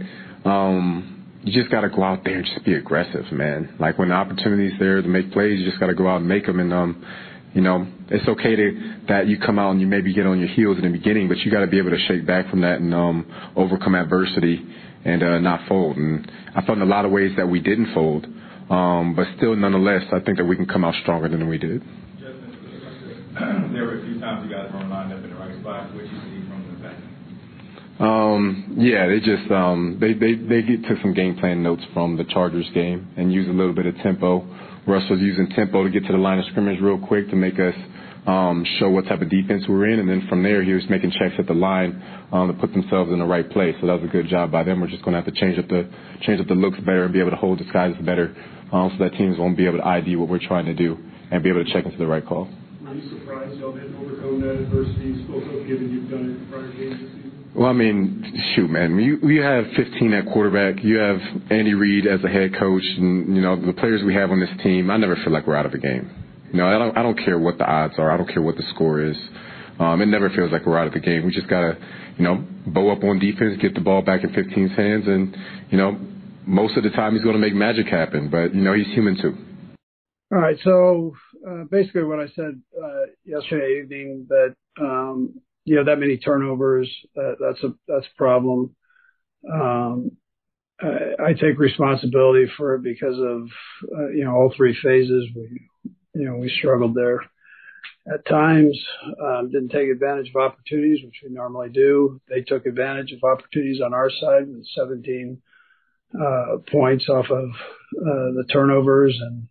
um, 0.46 1.11
you 1.44 1.52
just 1.52 1.70
got 1.70 1.80
to 1.80 1.88
go 1.88 2.04
out 2.04 2.24
there 2.24 2.36
and 2.36 2.44
just 2.44 2.64
be 2.64 2.74
aggressive, 2.74 3.30
man. 3.32 3.74
Like 3.80 3.98
when 3.98 4.10
the 4.10 4.14
opportunity's 4.14 4.78
there 4.78 5.02
to 5.02 5.08
make 5.08 5.32
plays, 5.32 5.58
you 5.58 5.66
just 5.66 5.80
got 5.80 5.88
to 5.88 5.94
go 5.94 6.08
out 6.08 6.18
and 6.18 6.28
make 6.28 6.46
them. 6.46 6.60
And 6.60 6.72
um, 6.72 7.04
you 7.52 7.60
know, 7.60 7.86
it's 8.08 8.26
okay 8.28 8.56
to 8.56 8.96
that 9.08 9.26
you 9.26 9.38
come 9.38 9.58
out 9.58 9.72
and 9.72 9.80
you 9.80 9.86
maybe 9.86 10.14
get 10.14 10.26
on 10.26 10.38
your 10.38 10.48
heels 10.48 10.78
in 10.78 10.84
the 10.84 10.90
beginning, 10.96 11.28
but 11.28 11.38
you 11.38 11.50
got 11.50 11.60
to 11.60 11.66
be 11.66 11.78
able 11.78 11.90
to 11.90 11.98
shake 12.06 12.26
back 12.26 12.48
from 12.48 12.62
that 12.62 12.80
and 12.80 12.94
um, 12.94 13.52
overcome 13.56 13.94
adversity 13.94 14.64
and 15.04 15.22
uh, 15.22 15.38
not 15.38 15.68
fold. 15.68 15.96
And 15.96 16.30
I 16.54 16.62
felt 16.62 16.78
in 16.78 16.82
a 16.82 16.86
lot 16.86 17.04
of 17.04 17.10
ways 17.10 17.32
that 17.36 17.48
we 17.48 17.60
didn't 17.60 17.92
fold, 17.92 18.24
um, 18.70 19.14
but 19.14 19.26
still, 19.36 19.56
nonetheless, 19.56 20.02
I 20.12 20.20
think 20.20 20.38
that 20.38 20.44
we 20.44 20.56
can 20.56 20.66
come 20.66 20.84
out 20.84 20.94
stronger 21.02 21.28
than 21.28 21.48
we 21.48 21.58
did. 21.58 21.82
Justin, 22.20 23.70
there 23.74 23.84
were 23.84 23.98
a 23.98 24.04
few 24.04 24.20
times 24.20 24.48
you 24.48 24.54
guys 24.54 24.72
weren't 24.72 24.88
lined 24.88 25.12
up 25.12 25.22
in 25.22 25.30
the 25.30 25.36
right 25.36 25.60
spot. 25.60 25.92
What 25.92 26.04
you 26.04 26.08
see 26.08 26.48
from 26.48 26.64
the 26.72 26.88
back? 26.88 26.96
Um, 28.02 28.74
yeah, 28.78 29.06
they 29.06 29.20
just 29.20 29.48
um, 29.52 29.98
they 30.00 30.12
they 30.12 30.34
they 30.34 30.62
get, 30.62 30.82
took 30.88 30.98
some 31.02 31.14
game 31.14 31.36
plan 31.38 31.62
notes 31.62 31.82
from 31.94 32.16
the 32.16 32.24
Chargers 32.24 32.68
game 32.74 33.14
and 33.16 33.32
used 33.32 33.48
a 33.48 33.52
little 33.52 33.72
bit 33.72 33.86
of 33.86 33.94
tempo. 33.98 34.42
Russ 34.88 35.08
was 35.08 35.20
using 35.20 35.48
tempo 35.50 35.84
to 35.84 35.90
get 35.90 36.04
to 36.06 36.12
the 36.12 36.18
line 36.18 36.40
of 36.40 36.44
scrimmage 36.46 36.80
real 36.80 36.98
quick 36.98 37.30
to 37.30 37.36
make 37.36 37.60
us 37.60 37.74
um, 38.26 38.66
show 38.80 38.90
what 38.90 39.06
type 39.06 39.22
of 39.22 39.30
defense 39.30 39.62
we 39.68 39.74
were 39.74 39.86
in, 39.86 40.00
and 40.00 40.08
then 40.08 40.26
from 40.28 40.42
there 40.42 40.64
he 40.64 40.72
was 40.72 40.82
making 40.90 41.12
checks 41.12 41.36
at 41.38 41.46
the 41.46 41.54
line 41.54 42.02
um, 42.32 42.48
to 42.48 42.54
put 42.54 42.72
themselves 42.72 43.12
in 43.12 43.20
the 43.20 43.24
right 43.24 43.48
place. 43.50 43.76
So 43.80 43.86
that 43.86 44.00
was 44.00 44.02
a 44.02 44.12
good 44.12 44.26
job 44.26 44.50
by 44.50 44.64
them. 44.64 44.80
We're 44.80 44.90
just 44.90 45.04
going 45.04 45.14
to 45.14 45.22
have 45.22 45.32
to 45.32 45.40
change 45.40 45.56
up 45.60 45.68
the 45.68 45.88
change 46.22 46.40
up 46.40 46.48
the 46.48 46.54
looks 46.54 46.80
better 46.80 47.04
and 47.04 47.12
be 47.12 47.20
able 47.20 47.30
to 47.30 47.36
hold 47.36 47.58
disguises 47.58 48.04
better, 48.04 48.34
um, 48.72 48.90
so 48.98 49.04
that 49.04 49.12
teams 49.16 49.38
won't 49.38 49.56
be 49.56 49.66
able 49.66 49.78
to 49.78 49.86
ID 49.86 50.16
what 50.16 50.28
we're 50.28 50.44
trying 50.44 50.66
to 50.66 50.74
do 50.74 50.98
and 51.30 51.40
be 51.40 51.50
able 51.50 51.64
to 51.64 51.72
check 51.72 51.84
into 51.84 51.98
the 51.98 52.06
right 52.06 52.26
call. 52.26 52.50
Were 52.82 52.94
you 52.94 53.08
surprised 53.10 53.60
y'all 53.60 53.72
didn't 53.72 53.94
overcome 53.94 54.40
that 54.42 54.58
adversity 54.58 55.06
you 55.06 55.24
spoke 55.24 55.44
of, 55.44 55.66
given 55.68 55.88
you've 55.88 56.10
done 56.10 56.26
it 56.26 56.42
in 56.42 56.46
prior 56.50 56.72
games? 56.72 57.11
Well, 57.54 57.68
I 57.68 57.74
mean, 57.74 58.32
shoot, 58.54 58.70
man. 58.70 58.98
You 58.98 59.18
you 59.28 59.42
have 59.42 59.66
15 59.76 60.14
at 60.14 60.26
quarterback. 60.32 60.82
You 60.82 60.96
have 60.96 61.18
Andy 61.50 61.74
Reid 61.74 62.06
as 62.06 62.24
a 62.24 62.28
head 62.28 62.54
coach, 62.58 62.82
and 62.96 63.36
you 63.36 63.42
know 63.42 63.56
the 63.56 63.74
players 63.74 64.02
we 64.02 64.14
have 64.14 64.30
on 64.30 64.40
this 64.40 64.50
team. 64.62 64.90
I 64.90 64.96
never 64.96 65.16
feel 65.16 65.32
like 65.32 65.46
we're 65.46 65.56
out 65.56 65.66
of 65.66 65.74
a 65.74 65.78
game. 65.78 66.10
You 66.50 66.58
know, 66.58 66.66
I 66.66 66.78
don't 66.78 66.96
I 66.96 67.02
don't 67.02 67.18
care 67.18 67.38
what 67.38 67.58
the 67.58 67.66
odds 67.70 67.94
are. 67.98 68.10
I 68.10 68.16
don't 68.16 68.28
care 68.28 68.40
what 68.40 68.56
the 68.56 68.62
score 68.74 69.02
is. 69.02 69.16
Um, 69.78 70.00
it 70.00 70.06
never 70.06 70.30
feels 70.30 70.50
like 70.50 70.64
we're 70.64 70.78
out 70.78 70.86
of 70.86 70.94
the 70.94 71.00
game. 71.00 71.26
We 71.26 71.32
just 71.32 71.48
gotta, 71.48 71.76
you 72.16 72.24
know, 72.24 72.44
bow 72.66 72.90
up 72.90 73.04
on 73.04 73.18
defense, 73.18 73.60
get 73.60 73.74
the 73.74 73.80
ball 73.80 74.00
back 74.00 74.22
in 74.24 74.30
15's 74.30 74.76
hands, 74.76 75.04
and 75.06 75.36
you 75.70 75.76
know, 75.76 75.98
most 76.46 76.76
of 76.78 76.84
the 76.84 76.90
time 76.90 77.14
he's 77.14 77.22
going 77.22 77.34
to 77.34 77.40
make 77.40 77.54
magic 77.54 77.86
happen. 77.86 78.30
But 78.30 78.54
you 78.54 78.62
know, 78.62 78.72
he's 78.72 78.86
human 78.94 79.16
too. 79.20 79.36
All 80.32 80.38
right. 80.38 80.56
So 80.64 81.12
uh, 81.46 81.64
basically, 81.70 82.04
what 82.04 82.20
I 82.20 82.28
said 82.34 82.62
uh, 82.82 83.12
yesterday 83.24 83.80
evening 83.82 84.26
that 84.30 84.54
um, 84.80 85.40
you 85.64 85.76
know 85.76 85.84
that 85.84 85.98
many 85.98 86.18
turnovers 86.18 86.90
uh, 87.16 87.32
that's 87.40 87.62
a 87.62 87.74
that's 87.86 88.06
a 88.06 88.16
problem. 88.16 88.74
Um, 89.50 90.12
I, 90.80 91.32
take 91.34 91.58
responsibility 91.58 92.50
for 92.56 92.74
it 92.74 92.82
because 92.82 93.16
of 93.18 93.48
uh, 93.96 94.08
you 94.08 94.24
know 94.24 94.32
all 94.32 94.52
three 94.56 94.76
phases. 94.82 95.28
We 95.34 95.68
you 96.14 96.28
know 96.28 96.36
we 96.36 96.52
struggled 96.58 96.94
there 96.94 97.20
at 98.12 98.26
times. 98.26 98.78
Um, 99.22 99.50
didn't 99.50 99.70
take 99.70 99.90
advantage 99.90 100.30
of 100.34 100.42
opportunities, 100.42 101.04
which 101.04 101.22
we 101.24 101.32
normally 101.32 101.70
do. 101.70 102.20
They 102.28 102.42
took 102.42 102.66
advantage 102.66 103.12
of 103.12 103.22
opportunities 103.22 103.80
on 103.80 103.94
our 103.94 104.10
side 104.10 104.48
with 104.48 104.66
17 104.76 105.40
uh, 106.20 106.56
points 106.70 107.08
off 107.08 107.26
of 107.30 107.50
the 107.92 108.44
turnovers, 108.52 109.18
and 109.20 109.48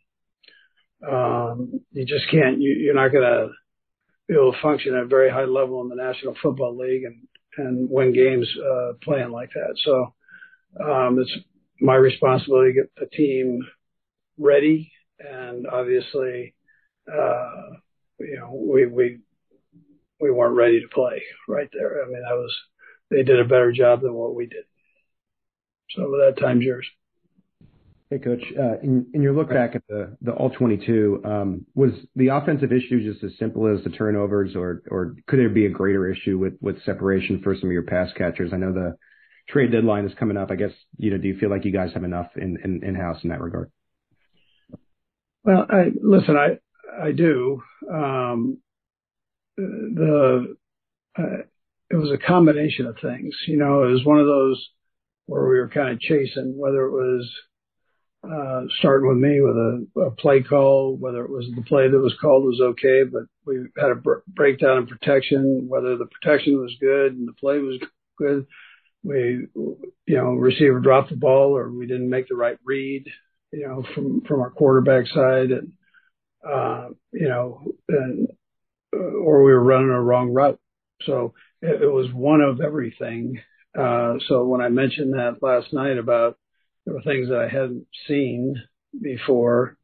um, 1.09 1.81
you 1.93 2.05
just 2.05 2.29
can't. 2.29 2.59
You, 2.59 2.71
you're 2.71 2.95
not 2.95 3.11
going 3.11 3.23
to 3.23 3.47
be 3.47 3.60
able 4.35 4.53
to 4.53 4.61
function 4.61 4.95
at 4.95 5.03
a 5.03 5.07
very 5.07 5.29
high 5.29 5.45
level 5.45 5.81
in 5.81 5.89
the 5.89 5.95
National 5.95 6.35
Football 6.41 6.77
League 6.77 7.03
and 7.03 7.27
and 7.57 7.89
win 7.89 8.13
games 8.13 8.47
uh, 8.57 8.93
playing 9.03 9.31
like 9.31 9.49
that. 9.53 9.75
So 9.83 10.13
um, 10.79 11.19
it's 11.19 11.35
my 11.81 11.95
responsibility 11.95 12.73
to 12.73 12.81
get 12.81 12.91
the 12.95 13.07
team 13.07 13.61
ready, 14.37 14.91
and 15.19 15.67
obviously, 15.67 16.55
uh, 17.11 17.71
you 18.19 18.37
know, 18.37 18.53
we 18.53 18.85
we 18.85 19.19
we 20.19 20.31
weren't 20.31 20.55
ready 20.55 20.81
to 20.81 20.87
play 20.87 21.23
right 21.47 21.69
there. 21.73 22.03
I 22.03 22.07
mean, 22.07 22.21
that 22.21 22.35
was 22.35 22.55
they 23.09 23.23
did 23.23 23.39
a 23.39 23.45
better 23.45 23.71
job 23.71 24.01
than 24.01 24.13
what 24.13 24.35
we 24.35 24.45
did. 24.45 24.63
So 25.91 26.03
that 26.03 26.39
time's 26.39 26.63
yours. 26.63 26.87
Hey, 28.11 28.19
Coach. 28.19 28.43
Uh, 28.59 28.77
in, 28.83 29.07
in 29.13 29.21
your 29.21 29.31
look 29.31 29.47
back 29.47 29.73
at 29.73 29.87
the, 29.87 30.17
the 30.21 30.33
all 30.33 30.49
22, 30.49 31.21
um, 31.23 31.65
was 31.75 31.91
the 32.17 32.27
offensive 32.27 32.73
issue 32.73 33.09
just 33.09 33.23
as 33.23 33.31
simple 33.39 33.73
as 33.73 33.81
the 33.85 33.89
turnovers, 33.89 34.53
or 34.53 34.83
or 34.91 35.15
could 35.27 35.39
there 35.39 35.47
be 35.47 35.65
a 35.65 35.69
greater 35.69 36.11
issue 36.11 36.37
with 36.37 36.55
with 36.59 36.83
separation 36.83 37.39
for 37.41 37.55
some 37.55 37.69
of 37.69 37.71
your 37.71 37.83
pass 37.83 38.09
catchers? 38.17 38.51
I 38.51 38.57
know 38.57 38.73
the 38.73 38.97
trade 39.47 39.71
deadline 39.71 40.03
is 40.03 40.11
coming 40.19 40.35
up. 40.35 40.51
I 40.51 40.55
guess 40.55 40.73
you 40.97 41.11
know, 41.11 41.19
do 41.19 41.29
you 41.29 41.37
feel 41.39 41.49
like 41.49 41.63
you 41.63 41.71
guys 41.71 41.93
have 41.93 42.03
enough 42.03 42.27
in 42.35 42.57
in, 42.61 42.83
in 42.83 42.95
house 42.95 43.23
in 43.23 43.29
that 43.29 43.39
regard? 43.39 43.71
Well, 45.45 45.65
I 45.69 45.85
listen. 46.03 46.35
I 46.35 46.59
I 47.01 47.13
do. 47.13 47.63
Um, 47.89 48.57
the 49.55 50.57
uh, 51.17 51.37
it 51.89 51.95
was 51.95 52.11
a 52.11 52.17
combination 52.17 52.87
of 52.87 52.97
things. 53.01 53.33
You 53.47 53.55
know, 53.55 53.83
it 53.85 53.93
was 53.93 54.03
one 54.03 54.19
of 54.19 54.25
those 54.25 54.61
where 55.27 55.43
we 55.43 55.59
were 55.59 55.69
kind 55.69 55.93
of 55.93 56.01
chasing, 56.01 56.55
whether 56.57 56.81
it 56.81 56.91
was 56.91 57.31
uh, 58.23 58.61
starting 58.77 59.07
with 59.07 59.17
me 59.17 59.41
with 59.41 59.55
a, 59.55 60.01
a 60.01 60.11
play 60.11 60.43
call, 60.43 60.95
whether 60.95 61.23
it 61.23 61.31
was 61.31 61.47
the 61.55 61.63
play 61.63 61.89
that 61.89 61.97
was 61.97 62.15
called 62.21 62.43
was 62.43 62.61
okay, 62.61 63.03
but 63.11 63.23
we 63.45 63.65
had 63.77 63.91
a 63.91 63.95
br- 63.95 64.19
breakdown 64.27 64.77
in 64.77 64.87
protection, 64.87 65.65
whether 65.67 65.97
the 65.97 66.05
protection 66.05 66.59
was 66.59 66.75
good 66.79 67.13
and 67.13 67.27
the 67.27 67.33
play 67.33 67.57
was 67.57 67.79
good. 68.17 68.45
We, 69.03 69.47
you 69.55 70.17
know, 70.17 70.33
receiver 70.33 70.79
dropped 70.79 71.09
the 71.09 71.15
ball 71.15 71.57
or 71.57 71.71
we 71.71 71.87
didn't 71.87 72.11
make 72.11 72.27
the 72.27 72.35
right 72.35 72.59
read, 72.63 73.05
you 73.51 73.67
know, 73.67 73.83
from, 73.95 74.21
from 74.27 74.41
our 74.41 74.51
quarterback 74.51 75.07
side 75.07 75.49
and, 75.49 75.71
uh, 76.47 76.89
you 77.11 77.27
know, 77.27 77.63
and, 77.89 78.27
uh, 78.93 78.99
or 78.99 79.43
we 79.43 79.51
were 79.51 79.63
running 79.63 79.89
a 79.89 80.01
wrong 80.01 80.29
route. 80.29 80.59
So 81.07 81.33
it, 81.63 81.81
it 81.81 81.91
was 81.91 82.13
one 82.13 82.41
of 82.41 82.61
everything. 82.61 83.41
Uh, 83.75 84.15
so 84.27 84.45
when 84.45 84.61
I 84.61 84.69
mentioned 84.69 85.13
that 85.13 85.41
last 85.41 85.73
night 85.73 85.97
about 85.97 86.37
there 86.85 86.93
were 86.93 87.01
things 87.01 87.29
that 87.29 87.39
I 87.39 87.47
hadn't 87.47 87.87
seen 88.07 88.55
before 89.01 89.77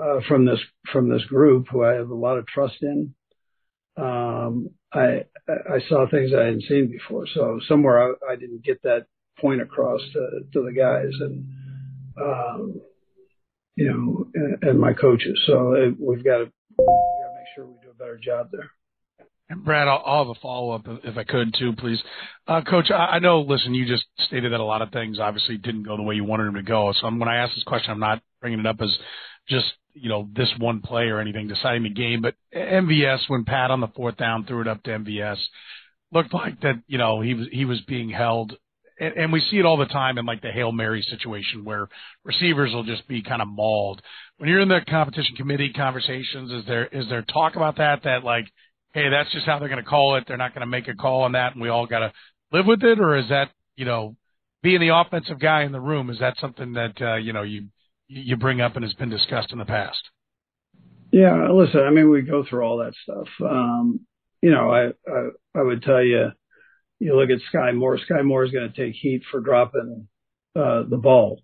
uh, 0.00 0.20
from 0.26 0.44
this 0.44 0.60
from 0.92 1.08
this 1.08 1.24
group 1.24 1.66
who 1.70 1.84
I 1.84 1.94
have 1.94 2.10
a 2.10 2.14
lot 2.14 2.38
of 2.38 2.46
trust 2.46 2.82
in. 2.82 3.14
Um, 3.96 4.70
I 4.92 5.24
I 5.48 5.80
saw 5.88 6.08
things 6.08 6.32
I 6.32 6.44
hadn't 6.44 6.64
seen 6.68 6.90
before, 6.90 7.26
so 7.34 7.60
somewhere 7.68 8.16
I, 8.28 8.32
I 8.32 8.36
didn't 8.36 8.64
get 8.64 8.82
that 8.82 9.06
point 9.38 9.60
across 9.60 10.00
to, 10.12 10.40
to 10.52 10.64
the 10.64 10.72
guys 10.72 11.12
and 11.20 11.46
um, 12.20 12.80
you 13.76 13.88
know 13.88 14.28
and, 14.34 14.62
and 14.62 14.80
my 14.80 14.92
coaches. 14.92 15.40
So 15.46 15.74
it, 15.74 15.94
we've 15.98 16.24
got 16.24 16.38
to 16.38 16.44
make 16.44 17.46
sure 17.54 17.66
we 17.66 17.74
do 17.82 17.90
a 17.90 17.94
better 17.94 18.18
job 18.18 18.48
there. 18.52 18.70
And 19.50 19.64
Brad, 19.64 19.88
I'll, 19.88 20.02
I'll 20.06 20.24
have 20.24 20.36
a 20.36 20.40
follow 20.40 20.70
up 20.70 20.86
if 21.02 21.18
I 21.18 21.24
could 21.24 21.52
too, 21.58 21.72
please. 21.76 22.00
Uh, 22.46 22.62
Coach, 22.62 22.90
I, 22.90 23.16
I 23.16 23.18
know, 23.18 23.40
listen, 23.40 23.74
you 23.74 23.84
just 23.84 24.04
stated 24.26 24.52
that 24.52 24.60
a 24.60 24.64
lot 24.64 24.80
of 24.80 24.92
things 24.92 25.18
obviously 25.18 25.58
didn't 25.58 25.82
go 25.82 25.96
the 25.96 26.04
way 26.04 26.14
you 26.14 26.22
wanted 26.24 26.46
them 26.46 26.54
to 26.54 26.62
go. 26.62 26.94
So 27.00 27.10
when 27.10 27.28
I 27.28 27.38
ask 27.38 27.54
this 27.56 27.64
question, 27.64 27.90
I'm 27.90 27.98
not 27.98 28.22
bringing 28.40 28.60
it 28.60 28.66
up 28.66 28.80
as 28.80 28.96
just, 29.48 29.66
you 29.92 30.08
know, 30.08 30.28
this 30.36 30.48
one 30.58 30.80
play 30.80 31.06
or 31.06 31.18
anything 31.18 31.48
deciding 31.48 31.82
the 31.82 31.90
game, 31.90 32.22
but 32.22 32.36
MVS, 32.54 33.28
when 33.28 33.44
Pat 33.44 33.72
on 33.72 33.80
the 33.80 33.88
fourth 33.88 34.16
down 34.16 34.46
threw 34.46 34.60
it 34.60 34.68
up 34.68 34.84
to 34.84 34.90
MVS, 34.90 35.38
looked 36.12 36.32
like 36.32 36.60
that, 36.60 36.76
you 36.86 36.98
know, 36.98 37.20
he 37.20 37.34
was, 37.34 37.48
he 37.50 37.64
was 37.64 37.80
being 37.88 38.08
held 38.08 38.56
and, 39.00 39.14
and 39.14 39.32
we 39.32 39.40
see 39.50 39.58
it 39.58 39.64
all 39.64 39.78
the 39.78 39.86
time 39.86 40.18
in 40.18 40.26
like 40.26 40.42
the 40.42 40.52
Hail 40.52 40.70
Mary 40.70 41.02
situation 41.02 41.64
where 41.64 41.88
receivers 42.22 42.72
will 42.72 42.84
just 42.84 43.08
be 43.08 43.22
kind 43.22 43.42
of 43.42 43.48
mauled. 43.48 44.02
When 44.36 44.48
you're 44.48 44.60
in 44.60 44.68
the 44.68 44.80
competition 44.88 45.34
committee 45.36 45.72
conversations, 45.72 46.52
is 46.52 46.66
there, 46.66 46.86
is 46.86 47.08
there 47.08 47.22
talk 47.22 47.56
about 47.56 47.78
that, 47.78 48.04
that 48.04 48.22
like, 48.22 48.44
hey, 48.92 49.08
that's 49.08 49.32
just 49.32 49.46
how 49.46 49.58
they're 49.58 49.68
going 49.68 49.82
to 49.82 49.88
call 49.88 50.16
it. 50.16 50.24
They're 50.26 50.36
not 50.36 50.54
going 50.54 50.62
to 50.62 50.66
make 50.66 50.88
a 50.88 50.94
call 50.94 51.22
on 51.22 51.32
that, 51.32 51.52
and 51.52 51.62
we 51.62 51.68
all 51.68 51.86
got 51.86 52.00
to 52.00 52.12
live 52.52 52.66
with 52.66 52.82
it? 52.82 53.00
Or 53.00 53.16
is 53.16 53.28
that, 53.28 53.50
you 53.76 53.84
know, 53.84 54.16
being 54.62 54.80
the 54.80 54.94
offensive 54.94 55.38
guy 55.38 55.62
in 55.62 55.72
the 55.72 55.80
room, 55.80 56.10
is 56.10 56.18
that 56.18 56.38
something 56.40 56.74
that, 56.74 57.00
uh, 57.00 57.16
you 57.16 57.32
know, 57.32 57.42
you, 57.42 57.68
you 58.08 58.36
bring 58.36 58.60
up 58.60 58.76
and 58.76 58.84
has 58.84 58.94
been 58.94 59.10
discussed 59.10 59.52
in 59.52 59.58
the 59.58 59.64
past? 59.64 60.02
Yeah, 61.12 61.48
listen, 61.50 61.80
I 61.80 61.90
mean, 61.90 62.10
we 62.10 62.22
go 62.22 62.44
through 62.44 62.62
all 62.62 62.78
that 62.78 62.94
stuff. 63.02 63.28
Um, 63.44 64.00
you 64.42 64.50
know, 64.50 64.70
I, 64.70 64.88
I, 65.10 65.28
I 65.56 65.62
would 65.62 65.82
tell 65.82 66.02
you, 66.02 66.30
you 66.98 67.16
look 67.16 67.30
at 67.30 67.40
Skyy 67.52 67.74
Moore, 67.74 67.98
Skyy 67.98 68.24
Moore 68.24 68.44
is 68.44 68.52
going 68.52 68.70
to 68.70 68.76
take 68.76 68.94
heat 68.94 69.22
for 69.30 69.40
dropping, 69.40 70.08
uh, 70.54 70.82
the 70.88 70.98
ball. 70.98 71.42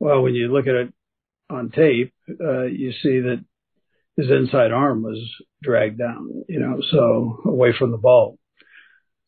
Well, 0.00 0.22
when 0.22 0.34
you 0.34 0.52
look 0.52 0.66
at 0.66 0.74
it 0.74 0.92
on 1.50 1.70
tape, 1.70 2.12
uh, 2.28 2.64
you 2.64 2.92
see 2.92 3.20
that 3.20 3.44
his 4.16 4.30
inside 4.30 4.72
arm 4.72 5.02
was 5.02 5.18
dragged 5.62 5.98
down, 5.98 6.44
you 6.48 6.60
know, 6.60 6.80
so 6.90 7.40
away 7.46 7.72
from 7.76 7.90
the 7.90 7.98
ball. 7.98 8.38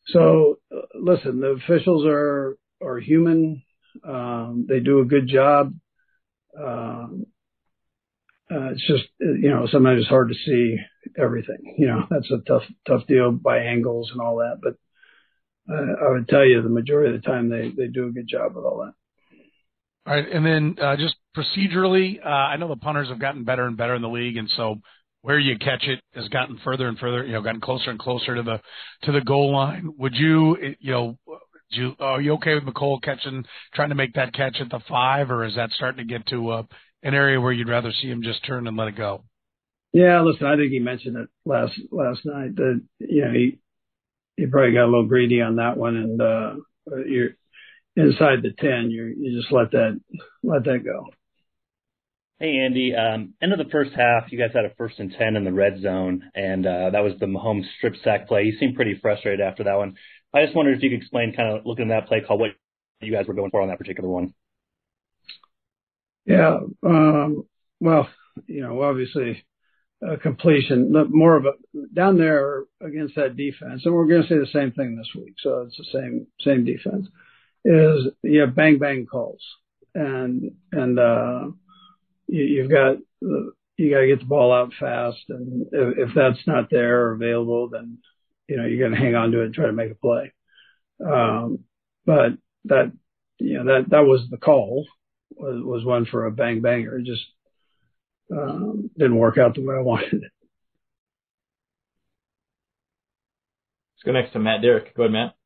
So 0.07 0.59
listen, 0.95 1.41
the 1.41 1.57
officials 1.63 2.05
are 2.05 2.57
are 2.81 2.99
human. 2.99 3.63
Um, 4.07 4.65
they 4.69 4.79
do 4.79 4.99
a 4.99 5.05
good 5.05 5.27
job. 5.27 5.73
Um, 6.57 7.25
uh, 8.49 8.71
it's 8.71 8.87
just 8.87 9.03
you 9.19 9.49
know 9.49 9.67
sometimes 9.69 10.01
it's 10.01 10.09
hard 10.09 10.29
to 10.29 10.35
see 10.35 10.77
everything. 11.17 11.75
You 11.77 11.87
know 11.87 12.07
that's 12.09 12.31
a 12.31 12.39
tough 12.47 12.63
tough 12.87 13.05
deal 13.07 13.31
by 13.31 13.59
angles 13.59 14.09
and 14.11 14.21
all 14.21 14.37
that. 14.37 14.59
But 14.61 14.75
uh, 15.69 16.05
I 16.05 16.11
would 16.11 16.29
tell 16.29 16.45
you 16.45 16.61
the 16.61 16.69
majority 16.69 17.13
of 17.13 17.21
the 17.21 17.27
time 17.27 17.49
they 17.49 17.69
they 17.75 17.87
do 17.87 18.07
a 18.07 18.11
good 18.11 18.27
job 18.27 18.55
with 18.55 18.63
all 18.63 18.85
that. 18.85 18.93
All 20.07 20.13
right, 20.13 20.25
and 20.31 20.45
then 20.45 20.77
uh, 20.81 20.95
just 20.95 21.15
procedurally, 21.35 22.25
uh, 22.25 22.29
I 22.29 22.55
know 22.55 22.69
the 22.69 22.77
punters 22.77 23.09
have 23.09 23.19
gotten 23.19 23.43
better 23.43 23.65
and 23.65 23.75
better 23.75 23.93
in 23.93 24.01
the 24.01 24.07
league, 24.07 24.37
and 24.37 24.49
so 24.55 24.77
where 25.21 25.37
you 25.37 25.57
catch 25.57 25.83
it 25.83 25.99
has 26.13 26.29
gotten 26.29 26.57
further 26.63 26.87
and 26.87 26.97
further, 26.97 27.25
you 27.25 27.33
know, 27.33 27.41
gotten 27.41 27.59
closer 27.59 27.89
and 27.89 27.99
closer 27.99 28.35
to 28.35 28.41
the 28.41 28.61
to 29.03 29.11
the 29.11 29.19
goal 29.19 29.51
line. 29.51 29.89
Would 29.97 30.15
you, 30.15 30.55
you 30.79 30.91
know, 30.93 31.17
you, 31.71 31.93
are 31.99 32.21
you 32.21 32.35
okay 32.35 32.53
with 32.53 32.63
Mecole 32.63 33.01
catching, 33.01 33.43
trying 33.73 33.89
to 33.89 33.95
make 33.95 34.13
that 34.13 34.33
catch 34.33 34.61
at 34.61 34.69
the 34.69 34.79
five, 34.87 35.29
or 35.29 35.43
is 35.43 35.55
that 35.55 35.71
starting 35.71 36.07
to 36.07 36.13
get 36.13 36.25
to 36.27 36.51
uh, 36.51 36.63
an 37.03 37.13
area 37.13 37.41
where 37.41 37.51
you'd 37.51 37.67
rather 37.67 37.91
see 37.91 38.07
him 38.07 38.23
just 38.23 38.45
turn 38.45 38.65
and 38.65 38.77
let 38.77 38.87
it 38.87 38.95
go? 38.95 39.25
Yeah, 39.91 40.21
listen, 40.21 40.47
I 40.47 40.55
think 40.55 40.71
he 40.71 40.79
mentioned 40.79 41.17
it 41.17 41.27
last 41.45 41.73
last 41.91 42.21
night 42.23 42.55
that 42.55 42.81
you 42.99 43.25
know 43.25 43.33
he 43.33 43.59
he 44.37 44.45
probably 44.45 44.71
got 44.71 44.85
a 44.85 44.85
little 44.85 45.07
greedy 45.07 45.41
on 45.41 45.57
that 45.57 45.75
one, 45.75 45.97
and 45.97 46.21
uh, 46.21 46.53
you're 47.05 47.31
inside 47.97 48.43
the 48.43 48.53
10, 48.57 48.91
you 48.91 49.15
you 49.17 49.39
just 49.39 49.51
let 49.51 49.71
that 49.71 49.99
let 50.43 50.63
that 50.65 50.85
go. 50.85 51.07
Hey, 52.39 52.59
Andy. 52.59 52.93
Um, 52.95 53.33
end 53.41 53.51
of 53.51 53.57
the 53.57 53.71
first 53.71 53.93
half, 53.95 54.31
you 54.31 54.37
guys 54.37 54.51
had 54.53 54.65
a 54.65 54.75
first 54.77 54.99
and 54.99 55.11
10 55.11 55.35
in 55.35 55.43
the 55.43 55.51
red 55.51 55.81
zone, 55.81 56.29
and 56.35 56.67
uh, 56.67 56.91
that 56.91 57.03
was 57.03 57.13
the 57.19 57.25
Mahomes 57.25 57.65
strip 57.77 57.95
sack 58.03 58.27
play. 58.27 58.43
You 58.43 58.57
seemed 58.59 58.75
pretty 58.75 58.99
frustrated 59.01 59.41
after 59.41 59.63
that 59.63 59.75
one. 59.75 59.95
I 60.33 60.45
just 60.45 60.55
wondered 60.55 60.77
if 60.77 60.83
you 60.83 60.91
could 60.91 60.99
explain, 60.99 61.33
kind 61.33 61.57
of 61.57 61.65
looking 61.65 61.91
at 61.91 62.01
that 62.01 62.07
play 62.07 62.21
call, 62.21 62.37
what 62.37 62.51
you 63.01 63.11
guys 63.11 63.25
were 63.25 63.33
going 63.33 63.49
for 63.49 63.61
on 63.61 63.69
that 63.69 63.79
particular 63.79 64.07
one. 64.07 64.35
Yeah. 66.25 66.59
Um, 66.85 67.47
well, 67.79 68.07
you 68.45 68.61
know, 68.61 68.83
obviously, 68.83 69.43
uh, 70.07 70.17
completion, 70.21 70.93
more 71.09 71.37
of 71.37 71.45
a 71.45 71.53
down 71.91 72.19
there 72.19 72.65
against 72.81 73.15
that 73.15 73.35
defense, 73.35 73.81
and 73.83 73.95
we're 73.95 74.05
going 74.05 74.21
to 74.21 74.27
say 74.27 74.37
the 74.37 74.45
same 74.53 74.73
thing 74.73 74.95
this 74.95 75.09
week. 75.15 75.33
So 75.39 75.61
it's 75.61 75.77
the 75.77 75.85
same 75.91 76.27
same 76.41 76.65
defense 76.65 77.07
is 77.67 78.07
you 78.23 78.41
have 78.41 78.55
bang 78.55 78.79
bang 78.79 79.05
calls. 79.05 79.43
And 79.93 80.51
and 80.71 80.97
uh 80.97 81.47
you, 82.27 82.43
you've 82.43 82.71
got 82.71 82.97
you 83.21 83.91
got 83.91 83.99
to 83.99 84.07
get 84.07 84.19
the 84.19 84.25
ball 84.25 84.53
out 84.53 84.71
fast. 84.79 85.17
And 85.29 85.67
if, 85.71 86.09
if 86.09 86.15
that's 86.15 86.39
not 86.47 86.69
there 86.71 87.07
or 87.07 87.13
available 87.13 87.69
then 87.69 87.97
you 88.47 88.57
know 88.57 88.65
you're 88.65 88.87
going 88.87 88.97
to 88.97 89.05
hang 89.05 89.15
on 89.15 89.31
to 89.31 89.41
it 89.41 89.45
and 89.45 89.53
try 89.53 89.65
to 89.65 89.73
make 89.73 89.91
a 89.91 89.95
play. 89.95 90.33
Um 91.05 91.59
but 92.05 92.33
that 92.65 92.93
you 93.39 93.57
know 93.57 93.65
that 93.65 93.89
that 93.89 94.05
was 94.05 94.27
the 94.29 94.37
call 94.37 94.87
was, 95.31 95.61
was 95.63 95.85
one 95.85 96.05
for 96.05 96.25
a 96.25 96.31
bang 96.31 96.61
banger. 96.61 96.97
It 96.97 97.05
just 97.05 97.25
um 98.31 98.89
didn't 98.97 99.17
work 99.17 99.37
out 99.37 99.55
the 99.55 99.65
way 99.65 99.75
I 99.75 99.81
wanted 99.81 100.13
it. 100.13 100.31
Let's 103.95 104.03
go 104.05 104.11
next 104.13 104.33
to 104.33 104.39
Matt 104.39 104.61
Derrick. 104.61 104.95
Go 104.95 105.03
ahead, 105.03 105.11
Matt. 105.11 105.36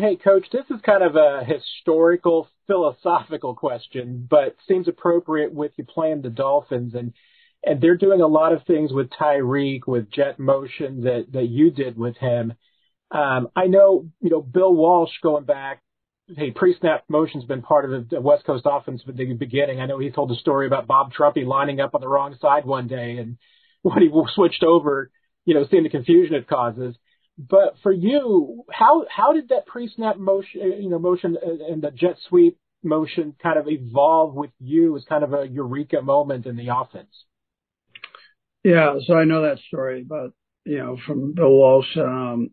Hey, 0.00 0.16
Coach, 0.16 0.46
this 0.50 0.64
is 0.70 0.80
kind 0.80 1.02
of 1.02 1.14
a 1.14 1.44
historical, 1.44 2.48
philosophical 2.66 3.54
question, 3.54 4.26
but 4.30 4.56
seems 4.66 4.88
appropriate 4.88 5.52
with 5.52 5.72
you 5.76 5.84
playing 5.84 6.22
the 6.22 6.30
Dolphins 6.30 6.94
and 6.94 7.12
and 7.62 7.82
they're 7.82 7.98
doing 7.98 8.22
a 8.22 8.26
lot 8.26 8.54
of 8.54 8.64
things 8.66 8.94
with 8.94 9.10
Tyreek, 9.10 9.80
with 9.86 10.10
jet 10.10 10.38
motion 10.38 11.02
that 11.02 11.26
that 11.32 11.48
you 11.50 11.70
did 11.70 11.98
with 11.98 12.16
him. 12.16 12.54
Um, 13.10 13.48
I 13.54 13.66
know, 13.66 14.08
you 14.22 14.30
know, 14.30 14.40
Bill 14.40 14.72
Walsh 14.72 15.10
going 15.22 15.44
back, 15.44 15.82
hey, 16.34 16.50
pre-snap 16.50 17.04
motion's 17.10 17.44
been 17.44 17.60
part 17.60 17.92
of 17.92 18.08
the 18.08 18.22
West 18.22 18.46
Coast 18.46 18.64
offense 18.64 19.02
from 19.02 19.16
the 19.16 19.34
beginning. 19.34 19.80
I 19.80 19.86
know 19.86 19.98
he 19.98 20.10
told 20.10 20.30
a 20.30 20.36
story 20.36 20.66
about 20.66 20.86
Bob 20.86 21.12
Trumpy 21.12 21.44
lining 21.44 21.78
up 21.78 21.94
on 21.94 22.00
the 22.00 22.08
wrong 22.08 22.34
side 22.40 22.64
one 22.64 22.86
day 22.86 23.18
and 23.18 23.36
when 23.82 24.00
he 24.00 24.10
switched 24.34 24.62
over, 24.62 25.10
you 25.44 25.52
know, 25.52 25.66
seeing 25.70 25.82
the 25.82 25.90
confusion 25.90 26.36
it 26.36 26.48
causes. 26.48 26.96
But 27.38 27.76
for 27.82 27.92
you, 27.92 28.64
how 28.70 29.06
how 29.08 29.32
did 29.32 29.48
that 29.48 29.66
pre-snap 29.66 30.18
motion, 30.18 30.82
you 30.82 30.90
know, 30.90 30.98
motion 30.98 31.36
and 31.42 31.82
the 31.82 31.90
jet 31.90 32.16
sweep 32.28 32.58
motion 32.82 33.34
kind 33.42 33.58
of 33.58 33.66
evolve 33.68 34.34
with 34.34 34.50
you 34.58 34.96
as 34.96 35.04
kind 35.04 35.24
of 35.24 35.32
a 35.32 35.46
eureka 35.46 36.02
moment 36.02 36.46
in 36.46 36.56
the 36.56 36.68
offense? 36.68 37.24
Yeah, 38.62 38.96
so 39.06 39.14
I 39.14 39.24
know 39.24 39.42
that 39.42 39.58
story 39.68 40.02
about 40.02 40.34
you 40.64 40.78
know 40.78 40.98
from 41.06 41.32
Bill 41.32 41.50
Walsh. 41.50 41.96
Um, 41.96 42.50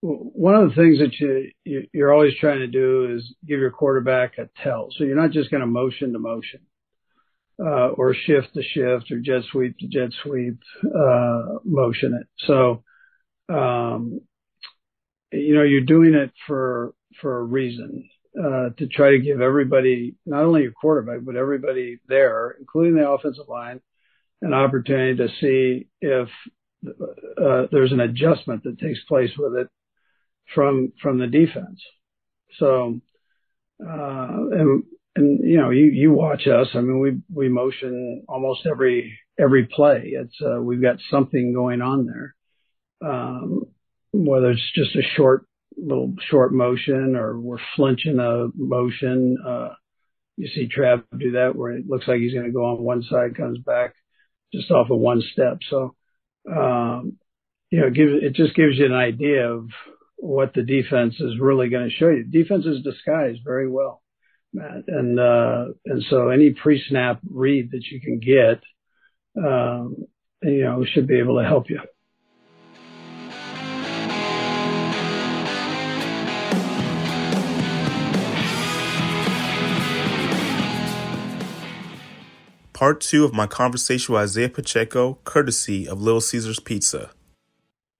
one 0.00 0.54
of 0.54 0.70
the 0.70 0.74
things 0.74 0.98
that 1.00 1.12
you, 1.18 1.50
you 1.64 1.86
you're 1.92 2.12
always 2.12 2.32
trying 2.40 2.60
to 2.60 2.66
do 2.66 3.14
is 3.14 3.34
give 3.46 3.58
your 3.58 3.70
quarterback 3.70 4.38
a 4.38 4.48
tell. 4.62 4.88
So 4.96 5.04
you're 5.04 5.20
not 5.20 5.32
just 5.32 5.50
going 5.50 5.60
to 5.60 5.66
motion 5.66 6.12
to 6.12 6.18
motion. 6.18 6.60
Uh, 7.60 7.88
or 7.96 8.14
shift 8.14 8.54
to 8.54 8.62
shift 8.62 9.10
or 9.10 9.18
jet 9.18 9.42
sweep 9.50 9.76
to 9.78 9.88
jet 9.88 10.10
sweep, 10.22 10.60
uh, 10.84 11.58
motion 11.64 12.16
it. 12.20 12.28
So, 12.46 12.84
um, 13.48 14.20
you 15.32 15.54
know, 15.54 15.62
you're 15.62 15.80
doing 15.82 16.14
it 16.14 16.32
for, 16.46 16.94
for 17.20 17.38
a 17.38 17.44
reason, 17.44 18.08
uh, 18.38 18.70
to 18.78 18.86
try 18.86 19.10
to 19.10 19.18
give 19.18 19.40
everybody, 19.40 20.14
not 20.26 20.44
only 20.44 20.62
your 20.62 20.72
quarterback, 20.72 21.20
but 21.22 21.36
everybody 21.36 21.98
there, 22.08 22.56
including 22.58 22.96
the 22.96 23.08
offensive 23.08 23.48
line, 23.48 23.80
an 24.42 24.54
opportunity 24.54 25.16
to 25.16 25.28
see 25.40 25.88
if, 26.00 26.28
uh, 26.86 27.66
there's 27.72 27.92
an 27.92 28.00
adjustment 28.00 28.62
that 28.64 28.78
takes 28.78 29.00
place 29.08 29.32
with 29.36 29.54
it 29.54 29.68
from, 30.54 30.92
from 31.02 31.18
the 31.18 31.26
defense. 31.26 31.82
So, 32.58 33.00
uh, 33.84 34.28
and, 34.52 34.84
and 35.16 35.40
you 35.48 35.58
know, 35.58 35.70
you 35.70 35.86
you 35.86 36.12
watch 36.12 36.46
us. 36.46 36.68
I 36.74 36.80
mean, 36.80 37.00
we 37.00 37.20
we 37.32 37.48
motion 37.48 38.24
almost 38.28 38.66
every 38.66 39.18
every 39.38 39.66
play. 39.66 40.12
It's 40.14 40.34
uh, 40.40 40.60
we've 40.60 40.82
got 40.82 40.96
something 41.10 41.52
going 41.52 41.82
on 41.82 42.06
there. 42.06 42.34
Um, 43.04 43.64
whether 44.12 44.50
it's 44.50 44.72
just 44.74 44.96
a 44.96 45.02
short 45.16 45.46
little 45.76 46.14
short 46.28 46.52
motion 46.52 47.14
or 47.16 47.38
we're 47.38 47.58
flinching 47.76 48.18
a 48.18 48.48
motion. 48.54 49.36
Uh, 49.46 49.70
you 50.36 50.48
see 50.48 50.68
Trav 50.68 51.04
do 51.16 51.32
that 51.32 51.54
where 51.54 51.72
it 51.72 51.86
looks 51.88 52.06
like 52.08 52.18
he's 52.18 52.34
going 52.34 52.46
to 52.46 52.52
go 52.52 52.64
on 52.64 52.82
one 52.82 53.02
side, 53.02 53.36
comes 53.36 53.58
back 53.58 53.94
just 54.52 54.70
off 54.70 54.90
of 54.90 54.98
one 54.98 55.22
step. 55.32 55.58
So, 55.68 55.94
um, 56.50 57.18
you 57.70 57.80
know, 57.80 57.88
it 57.88 57.94
gives, 57.94 58.12
it 58.22 58.34
just 58.34 58.54
gives 58.54 58.76
you 58.76 58.86
an 58.86 58.94
idea 58.94 59.50
of 59.50 59.68
what 60.16 60.54
the 60.54 60.62
defense 60.62 61.14
is 61.20 61.38
really 61.40 61.68
going 61.68 61.88
to 61.88 61.94
show 61.94 62.08
you. 62.08 62.24
Defense 62.24 62.64
is 62.64 62.82
disguised 62.82 63.40
very 63.44 63.68
well. 63.68 64.02
Matt. 64.52 64.84
And, 64.88 65.20
uh, 65.20 65.66
and 65.84 66.02
so 66.08 66.28
any 66.28 66.50
pre-snap 66.50 67.20
read 67.28 67.72
that 67.72 67.84
you 67.84 68.00
can 68.00 68.18
get, 68.18 68.62
um, 69.36 69.96
you 70.42 70.64
know, 70.64 70.84
should 70.84 71.06
be 71.06 71.18
able 71.18 71.40
to 71.40 71.46
help 71.46 71.68
you. 71.68 71.80
Part 82.78 83.00
two 83.00 83.24
of 83.24 83.34
my 83.34 83.48
conversation 83.48 84.14
with 84.14 84.22
Isiah 84.22 84.48
Pacheco, 84.48 85.18
courtesy 85.24 85.88
of 85.88 86.00
Little 86.00 86.20
Caesars 86.20 86.60
Pizza. 86.60 87.10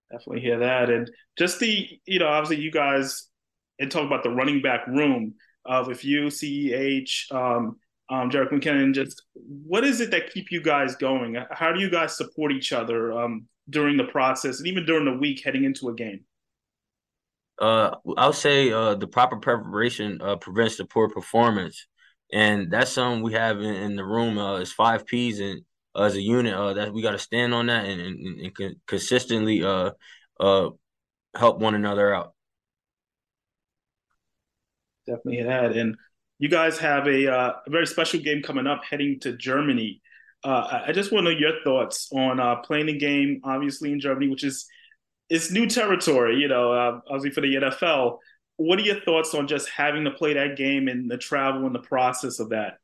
Definitely 0.09 0.41
hear 0.41 0.61
that. 0.61 0.89
And 0.89 1.11
just 1.37 1.59
the, 1.59 1.99
you 2.07 2.21
know, 2.21 2.29
obviously 2.29 2.63
you 2.63 2.71
guys 2.71 3.27
and 3.81 3.91
talk 3.91 4.07
about 4.07 4.23
the 4.23 4.31
running 4.31 4.63
back 4.63 4.87
room 4.87 5.35
of 5.65 5.91
if 5.91 6.05
you, 6.05 6.27
CEH, 6.27 7.33
um, 7.33 7.77
um, 8.09 8.31
Jerick 8.31 8.53
McKinnon, 8.53 8.95
just 8.95 9.21
what 9.35 9.83
is 9.83 10.01
it 10.01 10.13
that 10.13 10.33
keep 10.33 10.53
you 10.53 10.63
guys 10.63 10.95
going? 10.95 11.37
How 11.51 11.73
do 11.73 11.81
you 11.81 11.91
guys 11.91 12.17
support 12.17 12.53
each 12.53 12.73
other 12.73 13.13
um, 13.13 13.47
during 13.69 13.97
the 13.97 14.05
process 14.05 14.59
and 14.59 14.69
even 14.69 14.87
during 14.87 15.07
the 15.07 15.19
week 15.19 15.43
heading 15.45 15.65
into 15.65 15.89
a 15.89 15.93
game? 15.93 16.21
Uh, 17.61 17.97
I'll 18.17 18.33
say 18.33 18.71
uh, 18.71 18.95
the 18.95 19.09
proper 19.09 19.39
preparation 19.39 20.21
uh, 20.23 20.37
prevents 20.37 20.77
the 20.77 20.85
poor 20.85 21.09
performance, 21.09 21.89
and 22.33 22.71
that's 22.71 22.93
something 22.93 23.23
we 23.23 23.33
have 23.33 23.59
in, 23.61 23.75
in 23.75 23.97
the 23.97 24.05
room. 24.05 24.39
Uh, 24.39 24.57
is 24.57 24.73
five 24.73 25.07
P's 25.07 25.41
and 25.41 25.63
uh, 25.95 26.03
as 26.03 26.15
a 26.15 26.21
unit 26.21 26.55
uh, 26.55 26.75
that 26.75 26.93
we 26.93 27.03
got 27.03 27.13
to 27.13 27.19
stand 27.19 27.55
on 27.55 27.67
that 27.67 27.87
and, 27.87 28.01
and, 28.01 28.53
and 28.59 28.77
consistently 28.87 29.63
uh, 29.65 29.91
uh, 30.41 30.71
help 31.35 31.59
one 31.59 31.75
another 31.75 32.15
out 32.15 32.35
definitely 35.09 35.45
had. 35.45 35.77
And 35.77 35.97
you 36.39 36.49
guys 36.49 36.79
have 36.79 37.07
a, 37.07 37.33
uh, 37.33 37.53
a 37.67 37.71
very 37.71 37.87
special 37.87 38.21
game 38.21 38.43
coming 38.43 38.67
up, 38.67 38.83
heading 38.89 39.19
to 39.21 39.37
Germany. 39.37 40.01
Uh, 40.45 40.83
I 40.87 40.93
just 40.93 41.11
want 41.11 41.27
to 41.27 41.33
know 41.33 41.39
your 41.39 41.61
thoughts 41.65 42.09
on 42.13 42.39
uh, 42.39 42.57
playing 42.57 42.89
a 42.89 42.97
game, 42.97 43.41
obviously 43.43 43.93
in 43.93 43.99
Germany, 43.99 44.29
which 44.29 44.45
is 44.45 44.67
it's 45.29 45.51
new 45.51 45.67
territory. 45.67 46.37
You 46.37 46.49
know, 46.49 46.73
uh, 46.73 47.01
obviously 47.09 47.31
for 47.31 47.41
the 47.41 47.55
NFL. 47.55 48.19
What 48.59 48.79
are 48.79 48.83
your 48.83 49.01
thoughts 49.01 49.35
on 49.35 49.49
just 49.49 49.71
having 49.71 50.05
to 50.05 50.11
play 50.11 50.35
that 50.35 50.57
game 50.57 50.89
and 50.89 51.11
the 51.11 51.17
travel 51.17 51.65
and 51.65 51.75
the 51.75 51.81
process 51.81 52.39
of 52.39 52.51
that? 52.51 52.79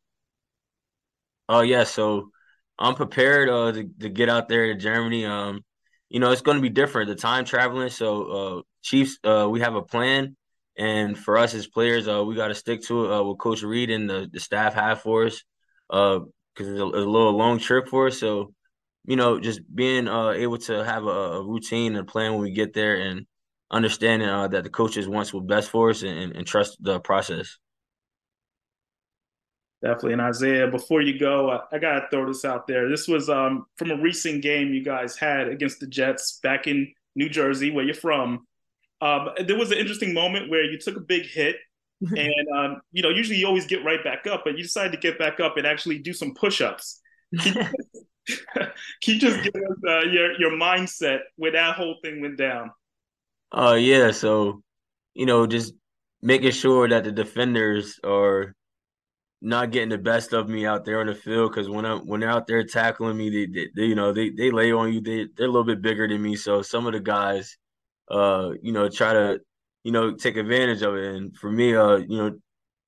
Oh 1.49 1.61
yeah, 1.61 1.85
so 1.85 2.31
I'm 2.79 2.95
prepared 2.95 3.51
uh, 3.51 3.73
to 3.73 3.91
to 4.01 4.09
get 4.09 4.29
out 4.29 4.49
there 4.49 4.73
to 4.73 4.79
Germany. 4.79 5.27
Um, 5.27 5.63
you 6.09 6.21
know, 6.21 6.31
it's 6.31 6.43
going 6.43 6.57
to 6.57 6.63
be 6.63 6.71
different. 6.71 7.09
The 7.09 7.17
time 7.17 7.45
traveling. 7.45 7.91
So 7.91 8.25
uh, 8.25 8.63
Chiefs, 8.83 9.19
uh, 9.25 9.47
we 9.51 9.61
have 9.61 9.75
a 9.75 9.83
plan 9.83 10.37
and 10.77 11.17
for 11.17 11.39
us 11.39 11.55
as 11.55 11.67
players, 11.67 12.09
uh, 12.09 12.25
we 12.25 12.35
got 12.35 12.49
to 12.49 12.55
stick 12.55 12.83
to 12.85 13.05
it. 13.05 13.13
Uh, 13.13 13.35
Coach 13.35 13.63
Reid 13.63 13.91
and 13.91 14.11
the, 14.11 14.29
the 14.33 14.41
staff 14.41 14.75
have 14.75 15.03
for 15.03 15.27
us, 15.27 15.43
because 15.89 16.23
uh, 16.61 16.73
it's 16.73 16.81
a, 16.81 16.85
a, 16.85 17.07
little 17.07 17.37
long 17.37 17.59
trip 17.59 17.89
for 17.89 18.09
us. 18.09 18.19
So, 18.19 18.53
you 19.07 19.17
know, 19.17 19.39
just 19.39 19.61
being 19.73 20.09
uh, 20.09 20.31
able 20.31 20.59
to 20.59 20.85
have 20.85 21.05
a, 21.05 21.09
a, 21.09 21.43
routine 21.47 21.95
and 21.95 22.09
plan 22.09 22.33
when 22.33 22.43
we 22.43 22.51
get 22.51 22.75
there, 22.75 22.97
and 22.97 23.27
understanding 23.75 24.29
uh, 24.29 24.49
that 24.49 24.65
the 24.65 24.71
coaches 24.71 25.09
wants 25.09 25.35
what's 25.35 25.47
best 25.47 25.71
for 25.71 25.91
us, 25.91 26.03
and, 26.03 26.35
and 26.35 26.47
trust 26.47 26.77
the 26.81 27.01
process. 27.01 27.59
Definitely. 29.83 30.15
And 30.15 30.23
Isiah, 30.31 30.69
before 30.69 31.03
you 31.03 31.19
go, 31.19 31.51
I, 31.51 31.61
I 31.73 31.79
got 31.79 32.01
to 32.01 32.07
throw 32.11 32.27
this 32.27 32.47
out 32.47 32.67
there. 32.67 32.89
This 32.89 33.07
was 33.07 33.29
um, 33.29 33.67
from 33.77 33.91
a 33.91 33.97
recent 33.97 34.43
game 34.43 34.73
you 34.73 34.83
guys 34.83 35.15
had 35.17 35.49
against 35.49 35.79
the 35.81 35.87
Jets 35.87 36.41
back 36.43 36.67
in 36.67 36.91
New 37.15 37.29
Jersey, 37.29 37.71
where 37.71 37.85
you're 37.85 37.95
from. 37.95 38.47
Um, 39.03 39.29
there 39.47 39.59
was 39.59 39.73
an 39.73 39.79
interesting 39.79 40.15
moment 40.15 40.49
where 40.49 40.65
you 40.65 40.79
took 40.79 40.97
a 40.97 41.01
big 41.01 41.27
hit, 41.27 41.57
and 42.01 42.49
um, 42.57 42.81
you 42.93 43.03
know 43.03 43.11
usually 43.11 43.39
you 43.39 43.47
always 43.47 43.67
get 43.67 43.85
right 43.85 44.03
back 44.03 44.27
up, 44.27 44.43
but 44.45 44.57
you 44.57 44.63
decided 44.63 44.93
to 44.93 44.99
get 44.99 45.19
back 45.19 45.39
up 45.41 45.59
and 45.59 45.67
actually 45.67 45.99
do 45.99 46.15
some 46.15 46.33
push-ups. 46.35 47.03
Can 47.41 47.69
you, 49.07 49.19
just 49.19 49.43
give 49.43 49.55
us 49.55 49.79
uh, 49.87 50.07
your 50.09 50.39
your 50.41 50.53
mindset 50.53 51.21
when 51.37 51.53
that 51.53 51.77
whole 51.77 51.97
thing 52.03 52.23
went 52.23 52.39
down? 52.39 52.71
Uh, 53.57 53.75
yeah, 53.75 54.11
so 54.11 54.62
you 55.14 55.27
know 55.27 55.47
just 55.47 55.75
making 56.23 56.51
sure 56.51 56.88
that 56.88 57.05
the 57.05 57.12
defenders 57.12 58.01
are 58.05 58.55
not 59.43 59.71
getting 59.71 59.90
the 59.90 59.99
best 59.99 60.33
of 60.33 60.49
me 60.49 60.67
out 60.67 60.85
there 60.85 61.01
on 61.01 61.07
the 61.07 61.14
field 61.14 61.53
because 61.53 61.69
when 61.69 61.87
I 61.87 61.97
when 61.97 62.21
they're 62.21 62.31
out 62.31 62.47
there 62.47 62.64
tackling 62.64 63.17
me, 63.17 63.31
they, 63.31 63.47
they, 63.47 63.69
they, 63.77 63.85
you 63.85 63.95
know 63.95 64.12
they 64.12 64.31
they 64.31 64.51
lay 64.51 64.73
on 64.73 64.93
you. 64.93 65.01
They 65.01 65.29
they're 65.37 65.47
a 65.47 65.51
little 65.51 65.64
bit 65.64 65.83
bigger 65.83 66.09
than 66.09 66.23
me, 66.23 66.37
so 66.37 66.62
some 66.62 66.87
of 66.87 66.93
the 66.95 67.01
guys 67.01 67.57
uh, 68.11 68.51
you 68.62 68.73
know, 68.73 68.88
try 68.88 69.12
to, 69.12 69.40
you 69.85 69.93
know, 69.93 70.14
take 70.14 70.37
advantage 70.37 70.83
of 70.83 70.97
it. 70.97 71.14
And 71.17 71.37
for 71.37 71.51
me, 71.51 71.75
uh, 71.75 71.97
you 71.97 72.19
know, 72.19 72.37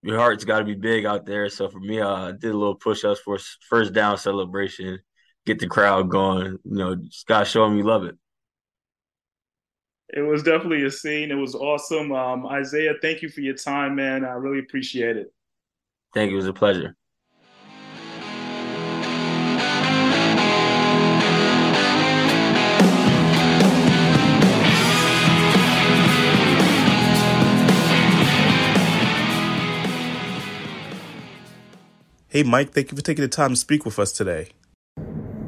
your 0.03 0.19
heart's 0.19 0.45
got 0.45 0.61
to 0.61 0.65
be 0.65 0.75
big 0.75 1.07
out 1.07 1.27
there. 1.27 1.49
So 1.49 1.69
for 1.69 1.81
me, 1.81 2.01
uh, 2.01 2.29
I 2.29 2.33
did 2.33 2.53
a 2.53 2.59
little 2.59 2.77
push 2.77 3.05
ups 3.05 3.21
for 3.21 3.39
first 3.69 3.93
down 3.93 4.19
celebration, 4.19 5.01
get 5.47 5.59
the 5.59 5.67
crowd 5.67 6.11
going. 6.11 6.59
You 6.65 6.77
know, 6.77 6.97
just 6.97 7.27
gotta 7.27 7.45
show 7.45 7.65
them 7.65 7.77
you 7.79 7.85
love 7.85 8.05
it. 8.05 8.17
It 10.15 10.21
was 10.21 10.43
definitely 10.45 10.85
a 10.85 10.91
scene. 10.91 11.31
It 11.33 11.35
was 11.35 11.55
awesome. 11.55 12.13
Um, 12.13 12.47
Isiah, 12.47 12.95
thank 13.03 13.23
you 13.23 13.29
for 13.29 13.41
your 13.41 13.55
time, 13.55 13.97
man. 13.97 14.25
I 14.25 14.33
really 14.33 14.61
appreciate 14.61 15.17
it. 15.17 15.33
Thank 16.15 16.31
you. 16.31 16.37
It 16.37 16.41
was 16.41 16.47
a 16.47 16.53
pleasure. 16.53 16.97
Hey, 32.29 32.43
Mike, 32.43 32.73
thank 32.73 32.93
you 32.93 32.97
for 32.97 33.03
taking 33.03 33.23
the 33.23 33.29
time 33.29 33.51
to 33.51 33.57
speak 33.57 33.85
with 33.85 33.99
us 33.99 34.13
today. 34.13 34.49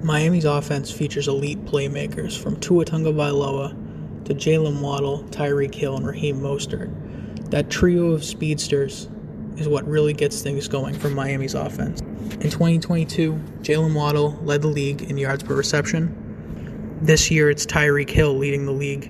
Miami's 0.02 0.46
offense 0.46 0.90
features 0.90 1.28
elite 1.28 1.62
playmakers 1.66 2.36
from 2.36 2.58
Tua 2.60 2.84
Tagovailoa 2.86 3.88
to 4.28 4.34
Jaylen 4.34 4.82
Waddle, 4.82 5.24
Tyreek 5.30 5.74
Hill, 5.74 5.96
and 5.96 6.06
Raheem 6.06 6.38
Mostert. 6.38 6.90
That 7.50 7.70
trio 7.70 8.12
of 8.12 8.22
speedsters 8.22 9.08
is 9.56 9.66
what 9.66 9.88
really 9.88 10.12
gets 10.12 10.42
things 10.42 10.68
going 10.68 10.94
for 10.94 11.08
Miami's 11.08 11.54
offense. 11.54 12.02
In 12.02 12.50
2022, 12.50 13.32
Jaylen 13.62 13.94
Waddle 13.94 14.38
led 14.42 14.60
the 14.60 14.68
league 14.68 15.00
in 15.00 15.16
yards 15.16 15.42
per 15.42 15.54
reception. 15.54 16.98
This 17.00 17.30
year, 17.30 17.48
it's 17.48 17.64
Tyreek 17.64 18.10
Hill 18.10 18.36
leading 18.36 18.66
the 18.66 18.72
league 18.72 19.06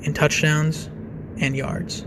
in 0.00 0.14
touchdowns 0.14 0.86
and 1.40 1.54
yards. 1.54 2.06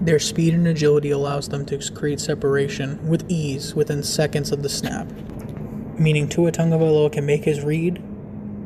Their 0.00 0.18
speed 0.18 0.54
and 0.54 0.66
agility 0.66 1.10
allows 1.10 1.50
them 1.50 1.66
to 1.66 1.78
create 1.92 2.18
separation 2.18 3.06
with 3.06 3.30
ease 3.30 3.74
within 3.74 4.02
seconds 4.02 4.52
of 4.52 4.62
the 4.62 4.70
snap, 4.70 5.06
meaning 5.98 6.30
Tua 6.30 6.50
Tagovailoa 6.50 7.12
can 7.12 7.26
make 7.26 7.44
his 7.44 7.62
read 7.62 8.02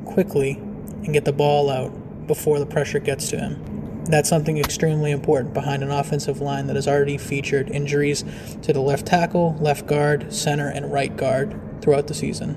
quickly 0.04 0.52
and 0.52 1.12
get 1.12 1.24
the 1.24 1.32
ball 1.32 1.68
out 1.68 1.92
before 2.26 2.58
the 2.58 2.66
pressure 2.66 2.98
gets 2.98 3.28
to 3.30 3.38
him. 3.38 4.04
That's 4.04 4.28
something 4.28 4.58
extremely 4.58 5.10
important 5.10 5.54
behind 5.54 5.82
an 5.82 5.90
offensive 5.90 6.40
line 6.40 6.66
that 6.66 6.76
has 6.76 6.86
already 6.86 7.16
featured 7.16 7.70
injuries 7.70 8.24
to 8.62 8.72
the 8.72 8.80
left 8.80 9.06
tackle, 9.06 9.56
left 9.60 9.86
guard, 9.86 10.32
center, 10.32 10.68
and 10.68 10.92
right 10.92 11.16
guard 11.16 11.58
throughout 11.80 12.06
the 12.06 12.14
season. 12.14 12.56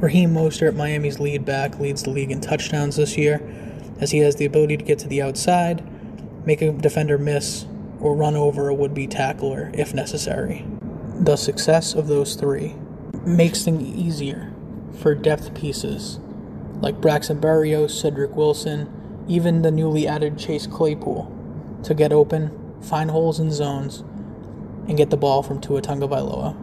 Raheem 0.00 0.32
Mostert, 0.32 0.74
Miami's 0.74 1.20
lead 1.20 1.44
back, 1.44 1.78
leads 1.78 2.02
the 2.02 2.10
league 2.10 2.30
in 2.30 2.40
touchdowns 2.40 2.96
this 2.96 3.16
year, 3.16 3.42
as 4.00 4.10
he 4.10 4.18
has 4.18 4.36
the 4.36 4.44
ability 4.44 4.76
to 4.76 4.84
get 4.84 4.98
to 5.00 5.08
the 5.08 5.22
outside, 5.22 5.84
make 6.46 6.62
a 6.62 6.72
defender 6.72 7.18
miss, 7.18 7.66
or 8.00 8.14
run 8.14 8.36
over 8.36 8.68
a 8.68 8.74
would 8.74 8.94
be 8.94 9.06
tackler 9.06 9.70
if 9.74 9.94
necessary. 9.94 10.66
The 11.20 11.36
success 11.36 11.94
of 11.94 12.08
those 12.08 12.34
three 12.34 12.74
makes 13.24 13.64
things 13.64 13.82
easier 13.82 14.52
for 14.98 15.14
depth 15.14 15.54
pieces 15.54 16.20
like 16.80 17.00
Braxton 17.00 17.40
Barrios, 17.40 17.98
Cedric 17.98 18.36
Wilson, 18.36 18.92
even 19.28 19.62
the 19.62 19.70
newly 19.70 20.06
added 20.06 20.38
Chase 20.38 20.66
Claypool 20.66 21.32
to 21.82 21.94
get 21.94 22.12
open, 22.12 22.50
find 22.82 23.10
holes 23.10 23.40
in 23.40 23.50
zones, 23.50 24.00
and 24.88 24.96
get 24.96 25.10
the 25.10 25.16
ball 25.16 25.42
from 25.42 25.60
Tua 25.60 25.82
Tagovailoa. 25.82 26.54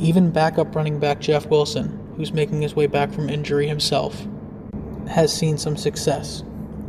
Even 0.00 0.30
backup 0.30 0.74
running 0.74 0.98
back 0.98 1.20
Jeff 1.20 1.46
Wilson, 1.46 2.14
who's 2.16 2.32
making 2.32 2.62
his 2.62 2.74
way 2.74 2.86
back 2.86 3.12
from 3.12 3.28
injury 3.28 3.66
himself, 3.66 4.26
has 5.08 5.32
seen 5.32 5.56
some 5.58 5.76
success 5.76 6.42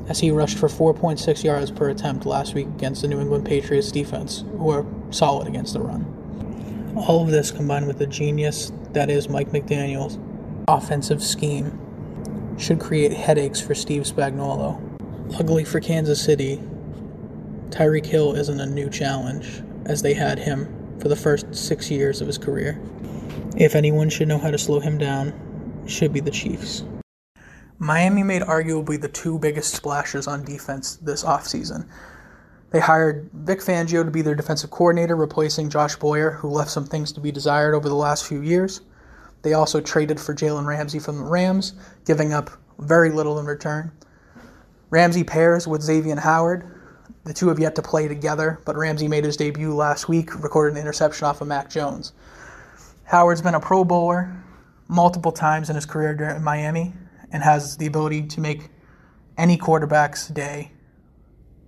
as 0.08 0.20
he 0.20 0.32
rushed 0.32 0.58
for 0.58 0.68
4.6 0.68 1.44
yards 1.44 1.70
per 1.70 1.90
attempt 1.90 2.26
last 2.26 2.54
week 2.54 2.68
against 2.68 3.02
the 3.02 3.08
New 3.08 3.20
England 3.20 3.46
Patriots 3.46 3.92
defense, 3.92 4.44
who 4.58 4.70
are 4.72 4.86
solid 5.12 5.48
against 5.48 5.74
the 5.74 5.82
run. 5.82 6.06
All 6.96 7.22
of 7.22 7.30
this 7.30 7.52
combined 7.52 7.88
with 7.88 8.00
the 8.00 8.08
genius 8.08 8.72
that 8.94 9.10
is 9.10 9.30
Mike 9.30 9.50
McDaniel's 9.50 10.18
offensive 10.68 11.22
scheme 11.22 11.78
should 12.58 12.80
create 12.80 13.12
headaches 13.12 13.62
for 13.62 13.76
Steve 13.76 14.04
Spagnuolo. 14.04 14.82
Luckily 15.30 15.66
for 15.66 15.80
Kansas 15.80 16.24
City, 16.24 16.58
Tyreek 17.70 18.06
Hill 18.06 18.34
isn't 18.34 18.60
a 18.60 18.66
new 18.66 18.90
challenge, 18.90 19.62
as 19.86 20.02
they 20.02 20.14
had 20.14 20.40
him 20.40 20.98
for 21.00 21.10
the 21.10 21.16
first 21.16 21.54
six 21.54 21.92
years 21.92 22.22
of 22.22 22.28
his 22.28 22.38
career. 22.38 22.82
If 23.58 23.76
anyone 23.76 24.10
should 24.10 24.30
know 24.30 24.38
how 24.38 24.52
to 24.52 24.58
slow 24.58 24.80
him 24.80 24.98
down, 24.98 25.34
it 25.84 25.92
should 25.92 26.14
be 26.14 26.22
the 26.22 26.32
Chiefs. 26.32 26.84
Miami 27.78 28.24
made 28.24 28.42
arguably 28.42 29.00
the 29.00 29.10
two 29.10 29.38
biggest 29.38 29.74
splashes 29.74 30.28
on 30.28 30.44
defense 30.44 30.96
this 30.96 31.24
offseason. 31.24 31.88
They 32.72 32.80
hired 32.80 33.30
Vic 33.34 33.60
Fangio 33.60 34.04
to 34.04 34.12
be 34.12 34.22
their 34.22 34.34
defensive 34.34 34.72
coordinator, 34.72 35.16
replacing 35.16 35.70
Josh 35.70 35.96
Boyer, 35.98 36.32
who 36.32 36.50
left 36.50 36.72
some 36.72 36.86
things 36.86 37.12
to 37.12 37.20
be 37.20 37.32
desired 37.32 37.76
over 37.76 37.88
the 37.88 37.96
last 37.96 38.26
few 38.26 38.42
years. 38.42 38.82
They 39.42 39.54
also 39.54 39.82
traded 39.82 40.20
for 40.20 40.34
Jalen 40.34 40.66
Ramsey 40.66 41.00
from 41.00 41.18
the 41.18 41.24
Rams, 41.24 41.74
giving 42.06 42.34
up 42.34 42.50
very 42.80 43.10
little 43.10 43.40
in 43.40 43.46
return. 43.46 43.92
Ramsey 44.90 45.24
pairs 45.24 45.68
with 45.68 45.82
Xavier 45.82 46.16
Howard. 46.16 46.72
The 47.26 47.34
two 47.34 47.50
have 47.50 47.60
yet 47.60 47.76
to 47.76 47.82
play 47.82 48.08
together, 48.08 48.62
but 48.66 48.78
Ramsey 48.78 49.08
made 49.08 49.26
his 49.26 49.36
debut 49.36 49.76
last 49.76 50.08
week, 50.08 50.42
recorded 50.42 50.76
an 50.76 50.82
interception 50.82 51.28
off 51.28 51.42
of 51.42 51.48
Mac 51.48 51.70
Jones. 51.70 52.14
Howard's 53.04 53.42
been 53.42 53.56
a 53.56 53.60
Pro 53.60 53.84
Bowler 53.84 54.44
multiple 54.88 55.34
times 55.34 55.70
in 55.70 55.76
his 55.76 55.86
career 55.86 56.12
in 56.36 56.44
Miami 56.44 56.94
and 57.32 57.44
has 57.44 57.76
the 57.78 57.86
ability 57.86 58.24
to 58.28 58.40
make 58.40 58.70
any 59.38 59.58
quarterback's 59.58 60.30
day 60.30 60.72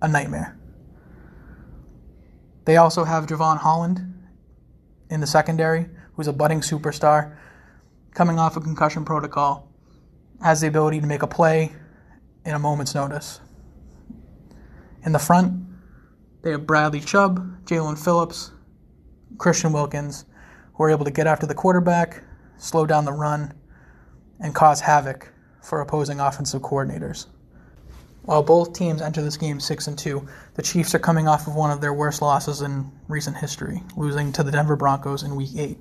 a 0.00 0.08
nightmare. 0.08 0.58
They 2.64 2.78
also 2.78 3.04
have 3.04 3.26
Jevon 3.26 3.58
Holland 3.58 4.00
in 5.10 5.20
the 5.20 5.26
secondary, 5.26 5.88
who's 6.14 6.28
a 6.28 6.32
budding 6.32 6.60
superstar 6.60 7.36
coming 8.14 8.38
off 8.38 8.56
a 8.56 8.60
concussion 8.60 9.04
protocol, 9.04 9.68
has 10.42 10.62
the 10.62 10.68
ability 10.68 11.00
to 11.00 11.06
make 11.06 11.22
a 11.22 11.26
play 11.26 11.72
in 12.44 12.54
a 12.54 12.58
moment's 12.58 12.94
notice. 12.94 13.40
In 15.04 15.12
the 15.12 15.18
front, 15.18 15.64
they 16.42 16.50
have 16.50 16.66
Bradley 16.66 17.00
Chubb, 17.00 17.64
Jaelan 17.64 18.02
Phillips, 18.02 18.52
Christian 19.38 19.72
Wilkins, 19.72 20.24
who 20.74 20.84
are 20.84 20.90
able 20.90 21.04
to 21.04 21.10
get 21.10 21.26
after 21.26 21.46
the 21.46 21.54
quarterback, 21.54 22.22
slow 22.56 22.86
down 22.86 23.04
the 23.04 23.12
run, 23.12 23.54
and 24.40 24.54
cause 24.54 24.80
havoc 24.80 25.32
for 25.62 25.80
opposing 25.80 26.20
offensive 26.20 26.62
coordinators. 26.62 27.26
While 28.22 28.42
both 28.42 28.74
teams 28.74 29.02
enter 29.02 29.22
this 29.22 29.36
game 29.36 29.60
6 29.60 29.86
and 29.86 29.98
2, 29.98 30.26
the 30.54 30.62
Chiefs 30.62 30.94
are 30.94 30.98
coming 30.98 31.26
off 31.26 31.46
of 31.46 31.54
one 31.54 31.70
of 31.70 31.80
their 31.80 31.94
worst 31.94 32.22
losses 32.22 32.60
in 32.60 32.90
recent 33.08 33.36
history, 33.36 33.82
losing 33.96 34.32
to 34.32 34.42
the 34.42 34.50
Denver 34.50 34.76
Broncos 34.76 35.22
in 35.22 35.36
week 35.36 35.56
8. 35.56 35.78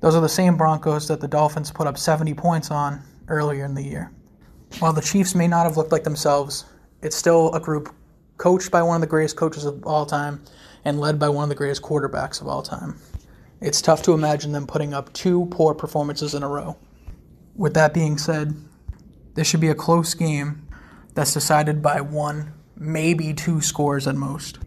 Those 0.00 0.14
are 0.14 0.20
the 0.20 0.28
same 0.28 0.56
Broncos 0.56 1.08
that 1.08 1.20
the 1.20 1.28
Dolphins 1.28 1.70
put 1.70 1.86
up 1.86 1.98
70 1.98 2.34
points 2.34 2.70
on 2.70 3.02
earlier 3.28 3.64
in 3.64 3.74
the 3.74 3.82
year. 3.82 4.12
While 4.78 4.92
the 4.92 5.02
Chiefs 5.02 5.34
may 5.34 5.48
not 5.48 5.64
have 5.64 5.76
looked 5.76 5.92
like 5.92 6.04
themselves, 6.04 6.64
it's 7.02 7.16
still 7.16 7.52
a 7.54 7.60
group 7.60 7.94
coached 8.38 8.70
by 8.70 8.82
one 8.82 8.94
of 8.94 9.00
the 9.00 9.06
greatest 9.06 9.36
coaches 9.36 9.64
of 9.64 9.84
all 9.84 10.06
time 10.06 10.42
and 10.84 11.00
led 11.00 11.18
by 11.18 11.28
one 11.28 11.42
of 11.42 11.48
the 11.50 11.54
greatest 11.54 11.82
quarterbacks 11.82 12.40
of 12.40 12.48
all 12.48 12.62
time. 12.62 12.98
It's 13.60 13.82
tough 13.82 14.02
to 14.04 14.12
imagine 14.12 14.52
them 14.52 14.66
putting 14.66 14.94
up 14.94 15.12
two 15.12 15.46
poor 15.50 15.74
performances 15.74 16.34
in 16.34 16.42
a 16.42 16.48
row. 16.48 16.78
With 17.54 17.74
that 17.74 17.92
being 17.92 18.16
said, 18.16 18.54
this 19.34 19.46
should 19.46 19.60
be 19.60 19.68
a 19.68 19.74
close 19.74 20.14
game 20.14 20.66
that's 21.14 21.34
decided 21.34 21.82
by 21.82 22.00
one, 22.00 22.54
maybe 22.76 23.34
two 23.34 23.60
scores 23.60 24.06
at 24.06 24.14
most. 24.14 24.58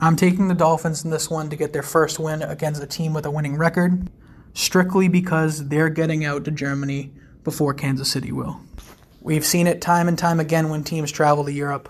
I'm 0.00 0.16
taking 0.16 0.48
the 0.48 0.54
Dolphins 0.54 1.04
in 1.04 1.10
this 1.12 1.30
one 1.30 1.48
to 1.50 1.56
get 1.56 1.72
their 1.72 1.84
first 1.84 2.18
win 2.18 2.42
against 2.42 2.82
a 2.82 2.86
team 2.86 3.14
with 3.14 3.26
a 3.26 3.30
winning 3.30 3.56
record 3.56 4.10
strictly 4.54 5.06
because 5.06 5.68
they're 5.68 5.88
getting 5.88 6.24
out 6.24 6.44
to 6.44 6.50
Germany 6.50 7.12
before 7.44 7.72
Kansas 7.74 8.10
City 8.10 8.32
will. 8.32 8.60
We've 9.24 9.46
seen 9.46 9.68
it 9.68 9.80
time 9.80 10.08
and 10.08 10.18
time 10.18 10.40
again 10.40 10.68
when 10.68 10.82
teams 10.82 11.12
travel 11.12 11.44
to 11.44 11.52
Europe. 11.52 11.88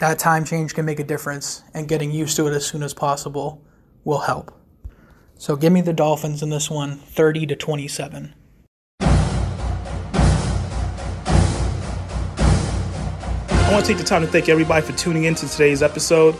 That 0.00 0.18
time 0.18 0.44
change 0.44 0.74
can 0.74 0.84
make 0.84 1.00
a 1.00 1.04
difference, 1.04 1.62
and 1.72 1.88
getting 1.88 2.10
used 2.10 2.36
to 2.36 2.46
it 2.46 2.52
as 2.52 2.66
soon 2.66 2.82
as 2.82 2.92
possible 2.92 3.64
will 4.04 4.18
help. 4.18 4.54
So 5.38 5.56
give 5.56 5.72
me 5.72 5.80
the 5.80 5.94
Dolphins 5.94 6.42
in 6.42 6.50
this 6.50 6.70
one, 6.70 6.98
30 6.98 7.46
to 7.46 7.56
27. 7.56 8.34
I 9.00 9.08
want 13.72 13.86
to 13.86 13.90
take 13.90 13.96
the 13.96 14.04
time 14.04 14.20
to 14.20 14.28
thank 14.28 14.50
everybody 14.50 14.84
for 14.84 14.92
tuning 14.92 15.24
in 15.24 15.34
to 15.36 15.48
today's 15.48 15.82
episode. 15.82 16.34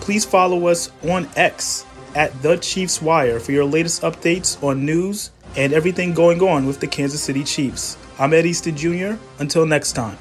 Please 0.00 0.24
follow 0.24 0.68
us 0.68 0.92
on 1.02 1.28
X 1.34 1.84
at 2.14 2.40
The 2.42 2.58
Chiefs 2.58 3.02
Wire 3.02 3.40
for 3.40 3.50
your 3.50 3.64
latest 3.64 4.02
updates 4.02 4.62
on 4.62 4.86
news 4.86 5.32
and 5.56 5.72
everything 5.72 6.14
going 6.14 6.40
on 6.44 6.66
with 6.66 6.78
the 6.78 6.86
Kansas 6.86 7.20
City 7.20 7.42
Chiefs. 7.42 7.96
I'm 8.20 8.34
Ed 8.34 8.44
Easton 8.44 8.76
Jr. 8.76 9.16
Until 9.38 9.64
next 9.64 9.92
time. 9.92 10.18